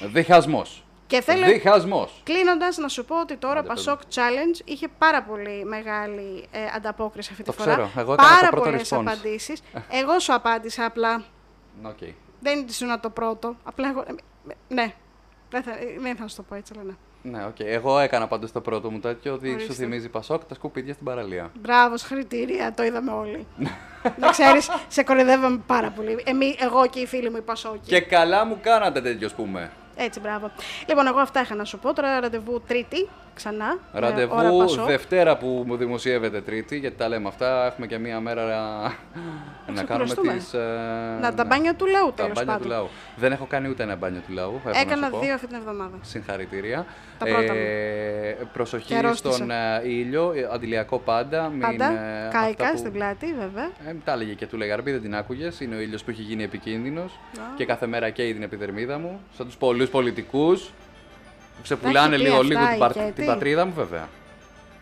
Διχασμός. 0.02 0.84
Και 1.08 1.22
θέλω 1.22 1.46
Διχασμός. 1.46 2.22
Κλείνοντας, 2.24 2.78
να 2.78 2.88
σου 2.88 3.06
πω 3.06 3.20
ότι 3.20 3.36
τώρα 3.38 3.60
Άντε, 3.60 3.74
Pasok 3.76 3.98
Challenge 3.98 4.62
είχε 4.66 4.88
πάρα 4.98 5.24
πολύ 5.24 5.66
μεγάλη 5.66 6.48
ε, 6.52 6.60
ανταπόκριση 6.76 7.30
αυτή 7.32 7.44
τη 7.44 7.50
Το 7.56 7.62
φορά. 7.64 7.72
ξέρω. 7.72 7.90
Εγώ 7.98 8.14
έκανα 8.14 8.30
πάρα 8.30 8.50
το 8.50 8.56
πρώτο 8.56 8.70
πολλές 8.70 8.90
response. 8.94 8.98
απαντήσεις. 9.00 9.62
εγώ 9.90 10.20
σου 10.20 10.34
απάντησα 10.34 10.86
απλά. 10.86 11.24
Οκ. 11.84 11.98
Δεν 12.40 12.66
ήσουν 12.70 13.00
το 13.00 13.10
πρώτο. 13.10 13.56
Απλά 13.64 13.90
εγώ. 13.90 14.00
ε, 14.00 14.14
ναι. 14.74 14.94
Δεν 15.50 15.64
θα, 15.64 15.72
ε, 15.72 15.96
δεν 16.00 16.16
θα 16.16 16.28
σου 16.28 16.36
το 16.36 16.42
πω 16.44 16.56
έτσι, 16.56 16.74
αλλά 16.76 16.84
ναι. 16.84 16.94
Ναι, 17.26 17.46
οκ. 17.46 17.60
Εγώ 17.60 18.00
έκανα 18.00 18.28
πάντως 18.28 18.52
το 18.52 18.62
πρώτο 18.62 18.92
μου 18.92 19.00
τέτοιο 19.00 19.34
ότι 19.34 19.48
σου 19.48 19.54
Ορίστε. 19.54 19.74
θυμίζει 19.74 20.10
Πασόκ 20.10 20.44
τα 20.46 20.54
σκουπίδια 20.54 20.94
στην 20.94 21.06
παραλία. 21.06 21.52
Μπράβο, 21.60 21.98
συγχαρητήρια, 21.98 22.74
το 22.74 22.84
είδαμε 22.84 23.12
όλοι. 23.12 23.48
να 24.20 24.30
ξέρεις, 24.30 24.70
σε 24.88 25.04
κοροϊδεύαμε 25.04 25.60
πάρα 25.68 25.90
πολύ. 25.90 26.24
Εμείς, 26.26 26.56
εγώ 26.60 26.88
και 26.88 27.00
οι 27.00 27.06
φίλοι 27.06 27.30
μου 27.30 27.38
οι 27.38 27.42
Πασόκοι. 27.42 27.80
Και 27.84 28.02
καλά 28.02 28.46
μου 28.46 28.58
κάνατε 28.62 29.02
τέτοιο, 29.02 29.28
ας 29.28 29.34
πούμε. 29.34 29.72
Έτσι, 29.96 30.20
μπράβο. 30.20 30.52
Λοιπόν, 30.88 31.08
εγώ 31.08 31.20
αυτά 31.20 31.42
είχα 31.42 31.56
να 31.56 31.64
σου 31.66 31.80
πω. 31.80 31.94
Τώρα 31.94 32.20
ραντεβού 32.20 32.62
Τρίτη 32.68 33.08
ξανά. 33.34 33.78
ε, 33.94 33.98
ώρα 33.98 34.10
Ραντεβού 34.10 34.58
Πασόκ. 34.58 34.86
Δευτέρα 34.88 35.38
που 35.38 35.64
μου 35.68 35.76
δημοσιεύεται 35.78 36.42
Τρίτη, 36.42 36.78
γιατί 36.78 36.96
τα 36.98 37.08
λέμε 37.08 37.28
αυτά. 37.28 37.66
Έχουμε 37.66 37.88
και 37.88 37.98
μία 37.98 38.20
μέρα 38.20 38.46
να 38.46 39.84
κάνουμε 39.84 39.84
ξεκουραστούμε. 39.84 40.34
τις... 40.34 40.54
ε, 40.54 40.58
Να 41.22 41.34
τα 41.34 41.44
ναι, 41.44 41.50
μπάνια 41.50 41.76
του 41.76 41.86
λαού, 41.86 42.08
τα 42.08 42.14
τέλος 42.24 42.34
μπάνια 42.38 42.54
του 42.54 42.60
πάντων. 42.60 42.78
λαού. 42.78 42.88
Δεν 43.16 43.32
έχω 43.32 43.46
κάνει 43.46 43.68
ούτε 43.70 43.84
ένα 43.84 43.96
μπάνιο 43.96 44.22
του 44.28 44.34
λαού. 44.34 44.54
έχω 44.66 44.70
να 44.70 44.80
Έκανα 44.80 45.06
σου 45.06 45.12
πω. 45.12 45.20
δύο 45.20 45.34
αυτή 45.34 45.48
την 45.48 45.56
εβδομάδα. 45.56 45.98
Συγχαρητήρια. 46.02 46.86
Τα 47.20 47.26
πρώτα 47.26 47.54
μου. 47.54 47.60
ε, 47.60 48.38
προσοχή 48.54 48.86
Και 48.88 48.96
αρρώστησα. 48.96 49.34
στον 49.36 49.52
ε, 49.52 49.82
ήλιο, 49.84 50.32
ε, 50.36 50.50
αντιλιακό 50.54 51.00
πάντα. 51.00 51.50
Μην, 51.50 51.60
Πάντα. 51.60 51.86
ε, 51.92 52.30
Κάηκα 52.32 52.64
αυτά 52.64 52.72
που- 52.72 52.78
στην 52.78 52.92
πλάτη, 52.92 53.26
βέβαια. 53.40 53.70
Ε, 53.88 53.94
τα 54.04 54.12
έλεγε 54.12 54.34
και 54.34 54.48
του 54.48 54.58
Λεγαρμπή, 54.58 54.92
δεν 54.92 55.02
την 55.02 55.16
άκουγες; 55.16 55.60
Είναι 55.60 55.76
ο 55.76 55.80
ήλιος 55.80 56.04
που 56.04 56.10
έχει 56.10 56.22
γίνει 56.22 56.44
επικίνδυνος 56.44 57.20
και 57.56 57.66
κάθε 57.66 57.88
μέρα 57.88 58.10
καίει 58.10 58.34
την 58.34 58.44
επιδερμίδα 58.44 58.98
μου. 58.98 59.20
Σαν 59.38 59.46
τους 59.46 59.56
πολλούς 59.58 59.90
πολιτικούς 59.90 60.62
που 60.64 60.74
ξεπουλάνε 61.64 62.16
πει 62.16 62.22
λίγο 62.22 62.36
αυτά 62.36 62.48
λίγο 62.48 62.60
την, 62.66 62.76
η 62.76 62.78
παρ- 62.78 62.94
Κέτη; 62.94 63.12
την 63.12 63.26
πατρίδα 63.26 63.66
μου, 63.66 63.74
βέβαια. 63.74 64.08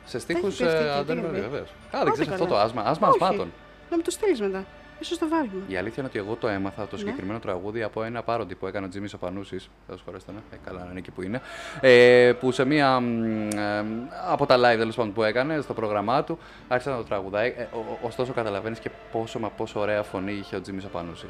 Σε 0.05 0.19
στίχου 0.19 0.47
έχει 0.47 0.57
πει 0.57 0.63
αυτή 0.63 0.75
η 0.75 0.79
Κέτη, 0.85 0.97
Αντώνη 0.99 1.19
δηλαδή; 1.19 1.39
βεβαίω. 1.39 1.61
Α, 1.61 1.65
δεν 1.91 2.01
Άντε 2.01 2.11
ξέρεις 2.11 2.31
αυτό 2.31 2.43
καλά. 2.45 2.55
το 2.57 2.65
άσμα. 2.65 2.81
Άσμα 2.81 3.07
Όχι. 3.07 3.23
ασμάτων. 3.23 3.51
Να 3.89 3.95
μου 3.97 4.01
το 4.03 4.11
στείλεις 4.11 4.41
μετά. 4.41 4.63
Ίσως 4.99 5.17
το 5.17 5.27
βάλουμε. 5.29 5.63
Η 5.67 5.77
αλήθεια 5.77 5.95
είναι 5.97 6.07
ότι 6.07 6.19
εγώ 6.19 6.35
το 6.35 6.47
έμαθα 6.47 6.81
Ναι. 6.81 6.87
το 6.87 6.97
συγκεκριμένο 6.97 7.39
τραγούδι 7.39 7.83
από 7.83 8.03
ένα 8.03 8.23
πάροντι 8.23 8.55
που 8.55 8.67
έκανε 8.67 8.85
ο 8.85 8.89
Τζίμι 8.89 9.07
Οπανούση. 9.15 9.57
Θα 9.87 9.97
σα 9.97 10.03
χωρέσετε, 10.03 10.31
ναι. 10.31 10.37
Ε, 10.51 10.57
καλά, 10.65 10.79
να 10.79 10.87
είναι 10.89 10.99
εκεί 10.99 11.11
που 11.11 11.21
είναι. 11.21 11.41
Ε, 11.81 12.33
που 12.39 12.51
σε 12.51 12.65
μία. 12.65 12.99
μ, 12.99 13.47
ε, 13.57 13.85
από 14.31 14.45
τα 14.45 14.55
live 14.57 14.77
τέλος 14.77 14.95
πάντων 14.95 15.13
που 15.13 15.23
έκανε 15.23 15.61
στο 15.61 15.73
πρόγραμμά 15.73 16.23
του 16.23 16.37
άρχισε 16.67 16.89
να 16.89 16.97
το 16.97 17.03
τραγουδάει. 17.03 17.53
Ε, 17.57 17.61
ο- 17.73 17.77
ο- 17.77 17.97
ωστόσο, 18.01 18.33
καταλαβαίνεις 18.33 18.79
και 18.79 18.89
πόσο 19.11 19.39
μα 19.39 19.49
πόσο 19.49 19.79
ωραία 19.79 20.03
φωνή 20.03 20.31
είχε 20.33 20.55
ο 20.55 20.61
Τζίμι 20.61 20.81
Οπανούση. 20.85 21.27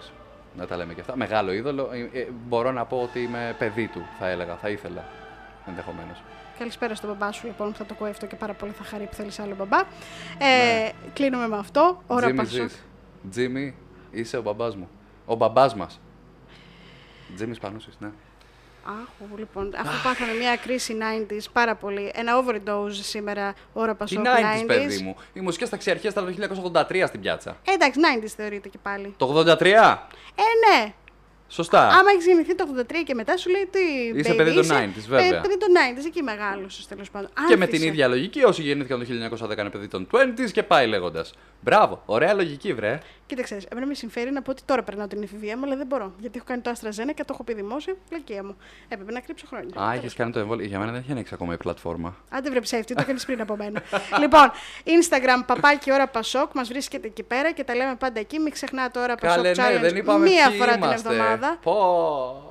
Να 0.58 0.68
τα 0.68 0.76
λέμε 0.78 0.94
και 0.94 1.02
αυτά. 1.02 1.18
Μεγάλο 1.18 1.52
είδωλο. 1.54 1.90
Ε, 2.14 2.20
ε, 2.20 2.28
μπορώ 2.48 2.72
να 2.72 2.86
πω 2.86 2.98
ότι 3.02 3.20
είμαι 3.20 3.56
παιδί 3.60 3.88
του, 3.88 4.06
θα 4.20 4.28
έλεγα. 4.30 4.56
Θα 4.56 4.70
ήθελα 4.70 5.04
ενδεχομένως. 5.67 6.24
Καλησπέρα 6.58 6.95
στον 6.95 7.10
μπαμπά 7.10 7.32
σου 7.32 7.45
λοιπόν 7.47 7.71
που 7.71 7.78
θα 7.78 7.86
το 7.86 7.93
ακούει 7.93 8.10
αυτό 8.10 8.26
και 8.26 8.36
πάρα 8.36 8.54
πολύ 8.54 8.71
θα 8.71 8.84
χαρεί 8.84 9.06
που 9.06 9.13
θέλεις 9.15 9.39
άλλο 9.39 9.56
μπαμπά. 9.56 9.78
Ε, 9.78 9.84
Ναι. 10.39 10.91
Κλείνουμε 11.13 11.47
με 11.47 11.58
αυτό. 11.58 12.02
Ώρα 12.08 12.21
Τζίμι, 12.26 12.38
Πασόκ. 12.38 12.62
ζεις. 12.69 12.84
Τζίμι, 13.30 13.76
είσαι 14.12 14.38
ο 14.38 14.41
μπαμπάς 14.41 14.76
μου. 14.76 14.89
Ο 15.26 15.36
μπαμπάς 15.36 15.76
μας. 15.76 16.00
Τζίμι 17.36 17.58
Πανούση, 17.58 17.89
ναι. 18.00 18.10
Άχου, 18.86 19.38
λοιπόν, 19.38 19.74
αφού 19.78 20.04
πάθαμε 20.08 20.34
μια 20.34 20.56
κρίση 20.56 20.97
90s 21.00 21.43
πάρα 21.54 21.76
πολύ. 21.76 22.12
Ένα 22.15 22.34
overdose 22.43 22.91
σήμερα, 22.91 23.54
ώρα 23.74 23.91
Τι 23.91 23.97
Πασόκ 23.97 24.26
90s, 24.26 24.63
παιδί 24.67 25.04
μου. 25.04 25.15
Οι 25.34 25.39
μουσικές 25.39 25.69
ταξιαρχίε 25.69 26.10
ήταν 26.10 26.26
το 26.26 26.32
1983 26.89 27.04
στην 27.08 27.21
πιάτσα. 27.21 27.58
Ε, 27.65 27.71
εντάξει, 27.71 28.00
90s 28.21 28.28
θεωρείται 28.38 28.69
και 28.69 28.78
πάλι. 28.82 29.13
Το 29.17 29.43
83! 29.60 29.62
Ε, 30.36 30.41
ναι. 30.69 30.93
Σωστά. 31.54 31.88
Άμα 31.88 32.12
έχεις 32.14 32.26
γεννηθεί 32.26 32.56
το 32.56 32.66
83 32.78 32.84
και 33.06 33.14
μετά 33.14 33.38
σου 33.38 33.50
λέει 33.50 33.70
τι. 33.72 33.80
Είσαι 34.20 34.34
baby, 34.34 34.38
παιδί 34.38 34.54
των 34.54 34.64
είσαι 34.64 34.74
90s, 34.96 35.06
βέβαια. 35.08 35.30
παι- 35.30 35.42
Παιδί 35.42 35.58
των 35.58 35.70
90s, 35.74 36.06
εκεί 36.06 36.22
μεγάλωσες 36.24 36.88
τέλος 36.88 37.10
πάντων. 37.12 37.30
Και 37.48 37.58
με 37.58 37.66
την 37.66 37.74
Άνθησε. 37.76 37.86
ίδια 37.86 38.08
λογική, 38.08 38.44
όσοι 38.44 38.62
γεννήθηκαν 38.62 39.00
το 39.00 39.06
1910 39.06 39.58
είναι 39.62 39.70
παιδί 39.70 39.88
των 39.88 40.08
20s 40.12 40.52
και 40.52 40.64
πάει 40.64 40.88
λέγοντας. 40.88 41.34
Μπράβο, 41.64 42.02
ωραία 42.06 42.34
λογική, 42.34 42.74
βρε. 42.74 43.00
Κοίταξε, 43.26 43.58
εμένα 43.72 43.88
με 43.88 43.94
συμφέρει 43.94 44.32
να 44.32 44.42
πω 44.42 44.52
ότι 44.52 44.62
τώρα 44.66 44.84
περνάω 44.84 45.08
την 45.08 45.24
εφηβεία 45.24 45.58
μου, 45.58 45.66
αλλά 45.66 45.76
δεν 45.76 45.86
μπορώ. 45.88 46.14
Γιατί 46.20 46.38
έχω 46.38 46.46
κάνει 46.48 46.62
το 46.62 46.72
AstraZeneca 46.72 47.14
και 47.16 47.24
το 47.24 47.30
έχω 47.34 47.44
πει 47.44 47.54
δημόσια, 47.54 47.94
πλακία 48.10 48.44
μου. 48.44 48.56
Έπρεπε 48.88 49.12
να 49.12 49.20
κρύψω 49.20 49.46
χρόνια. 49.48 49.82
Α, 49.82 49.94
έχεις 49.94 50.14
κάνει 50.14 50.32
το 50.32 50.40
εμβόλιο. 50.40 50.66
Για 50.66 50.80
μένα 50.80 50.92
δεν 50.92 51.00
έχει 51.02 51.12
ανοίξει 51.12 51.34
ακόμα 51.34 51.54
η 51.54 51.58
πλατφόρμα. 51.58 52.16
Άντε 52.30 52.50
βρε 52.50 52.60
ψεύτη, 52.60 52.94
το 52.94 53.04
κάνεις 53.06 53.26
πριν 53.26 53.42
από 53.42 53.56
μένα. 53.56 53.82
λοιπόν, 54.22 54.52
Instagram, 54.86 55.44
παπάκι 55.46 55.92
ώρα 55.92 56.08
Πασόκ, 56.08 56.54
μας 56.54 56.68
βρίσκεται 56.68 57.08
εκεί 57.08 57.24
πέρα 57.24 57.52
και 57.52 57.64
τα 57.64 57.76
λέμε 57.76 57.96
πάντα 57.96 58.20
εκεί. 58.20 58.40
Μην 58.40 58.52
ξεχνάτε 58.52 59.00
ώρα 59.00 59.16
Πασόκ 59.16 59.36
Καλέ, 59.44 59.50
ναι, 59.50 59.78
Challenge 59.78 59.82
δεν 59.82 59.96
είπαμε 59.96 60.26
μία 60.30 60.48
ποιοι 60.50 60.58
φορά 60.58 60.76
είμαστε. 60.76 60.96
την 61.10 61.12
εβδομάδα. 61.12 61.41
Πω. 61.64 61.72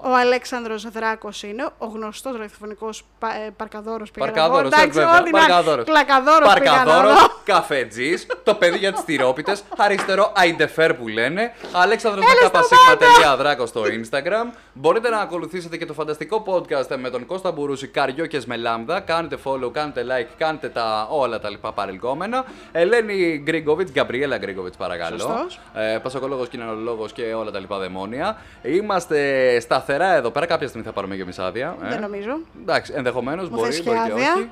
Ο 0.05 0.15
Αλέξανδρος 0.21 0.91
Δράκος 0.91 1.43
είναι, 1.43 1.69
ο 1.79 1.87
γνωστός 1.87 2.33
ραδιοφωνικός 2.33 3.05
πα, 3.19 3.29
ε, 3.35 3.51
παρκαδόρος 3.57 4.11
πήγα 4.11 4.27
να 4.27 4.33
πω. 4.33 4.39
Παρκαδόρος, 4.39 4.73
Εντάξει, 4.73 4.99
βέβαια. 4.99 5.21
ό,τι 5.21 5.31
να- 5.31 5.39
Παρκαδόρος. 5.39 5.85
Κλακαδόρος 5.85 6.53
πήγα 6.55 6.71
να 6.71 6.77
Παρκαδόρος, 6.85 7.21
δω. 7.21 7.27
καφετζής, 7.45 8.27
το 8.43 8.55
παιδί 8.55 8.79
για 8.79 8.93
τις 8.93 9.05
τυρόπιτες, 9.05 9.63
αριστερό 9.77 10.33
Αϊντεφέρ 10.37 10.95
που 10.95 11.09
λένε. 11.09 11.53
Αλέξανδρος 11.73 12.25
Έλα 12.25 12.35
με 12.35 12.41
στο 12.41 12.51
καπασίγμα 12.51 13.37
δράκος 13.37 13.69
στο 13.69 13.83
Instagram. 13.83 14.55
Μπορείτε 14.73 15.09
να 15.09 15.19
ακολουθήσετε 15.19 15.77
και 15.77 15.87
το 15.87 15.93
φανταστικό 15.93 16.45
podcast 16.47 16.97
με 16.99 17.11
τον 17.11 17.27
Κώστα 17.27 17.53
Μπουρούση 17.53 17.87
Καριόκε 17.87 18.41
με 18.47 18.57
λάμδα. 18.57 19.01
Κάντε 19.01 19.37
follow, 19.45 19.71
κάντε 19.73 20.05
like, 20.09 20.29
κάντε 20.37 20.69
τα 20.69 21.07
όλα 21.11 21.41
τα 21.41 21.51
λοιπά 21.51 21.73
παρελκόμενα. 21.73 22.45
Ελένη 22.73 23.41
Γκρίγκοβιτς, 23.45 23.91
Γκαμπριέλα 23.91 24.37
Γκρίγκοβιτς, 24.39 24.77
παρακαλώ. 24.77 25.19
Σωστός. 25.19 25.61
Ε, 25.75 25.99
Πασοκολόγος, 26.03 26.49
κοινωνολόγο 26.49 27.07
και 27.13 27.35
όλα 27.35 27.51
τα 27.51 27.59
λοιπά 27.59 27.79
δαιμόνια. 27.79 28.37
Είμαστε 28.83 29.61
σταθερά 29.61 30.15
εδώ 30.15 30.31
πέρα. 30.31 30.47
Κάποια 30.47 30.67
στιγμή 30.69 30.87
θα 30.87 30.93
πάρουμε 30.93 31.17
και 31.17 31.25
μισάδια. 31.25 31.77
ε. 31.85 31.89
Δεν 31.89 32.01
νομίζω. 32.01 32.39
Εντάξει, 32.61 32.93
ενδεχομένως 32.97 33.49
Μου 33.49 33.57
μπορεί, 33.57 33.71
θες 33.71 33.81
και 33.81 33.91
μπορεί 33.91 33.99
και 34.07 34.13
άδεια; 34.13 34.33
όχι. 34.35 34.51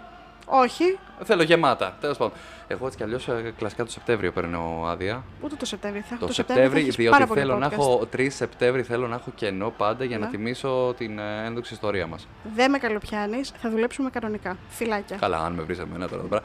Όχι, 0.51 0.99
Θέλω 1.25 1.43
γεμάτα. 1.43 1.97
Τέλος 2.01 2.17
πάντων. 2.17 2.33
Εγώ 2.69 2.85
έτσι 2.87 2.97
κι 2.99 3.03
αλλιώς 3.05 3.29
κλασικά 3.59 3.85
το 3.85 3.91
Σεπτέμβριο 3.91 4.33
παίρνω 4.33 4.85
άδεια. 4.87 5.25
ούτε 5.41 5.55
το 5.55 5.67
Σεπτέμβριο. 5.67 6.03
Θα 6.09 6.15
έχω 6.15 6.27
Το, 6.27 6.33
Σεπτέμβριο, 6.33 6.69
θα 6.69 6.75
Σεπτέμβρη, 6.75 6.81
έχεις 6.81 6.97
διότι 6.97 7.13
πάρα 7.17 7.27
πολύ 7.27 7.41
θέλω 7.41 7.57
να 7.59 7.69
podcast. 7.69 7.73
έχω 7.73 8.09
3 8.17 8.27
Σεπτέμβρη 8.31 8.83
θέλω 8.83 9.07
να 9.09 9.15
έχω 9.15 9.31
κενό 9.35 9.73
πάντα 9.77 10.05
για 10.05 10.19
να 10.19 10.25
Ναι. 10.25 10.31
τιμήσω 10.31 10.95
την 10.99 11.19
ε, 11.19 11.45
ένδοξη 11.47 11.75
ιστορία 11.75 12.07
μας. 12.07 12.29
Δεν 12.55 12.71
με 12.71 12.79
καλοπιάνεις, 12.79 13.53
θα 13.61 13.71
δουλέψουμε 13.71 14.11
κανονικά. 14.11 14.57
Φιλάκια. 14.69 15.17
Καλά, 15.21 15.39
αν 15.39 15.53
με 15.53 15.63
βρεις 15.63 15.79
εμένα 15.79 16.09
τώρα 16.09 16.21
εδώ 16.21 16.29
πέρα. 16.29 16.43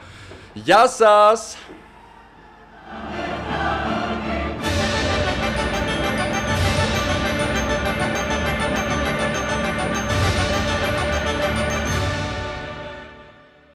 Γεια 0.52 0.86
σας! 0.88 1.56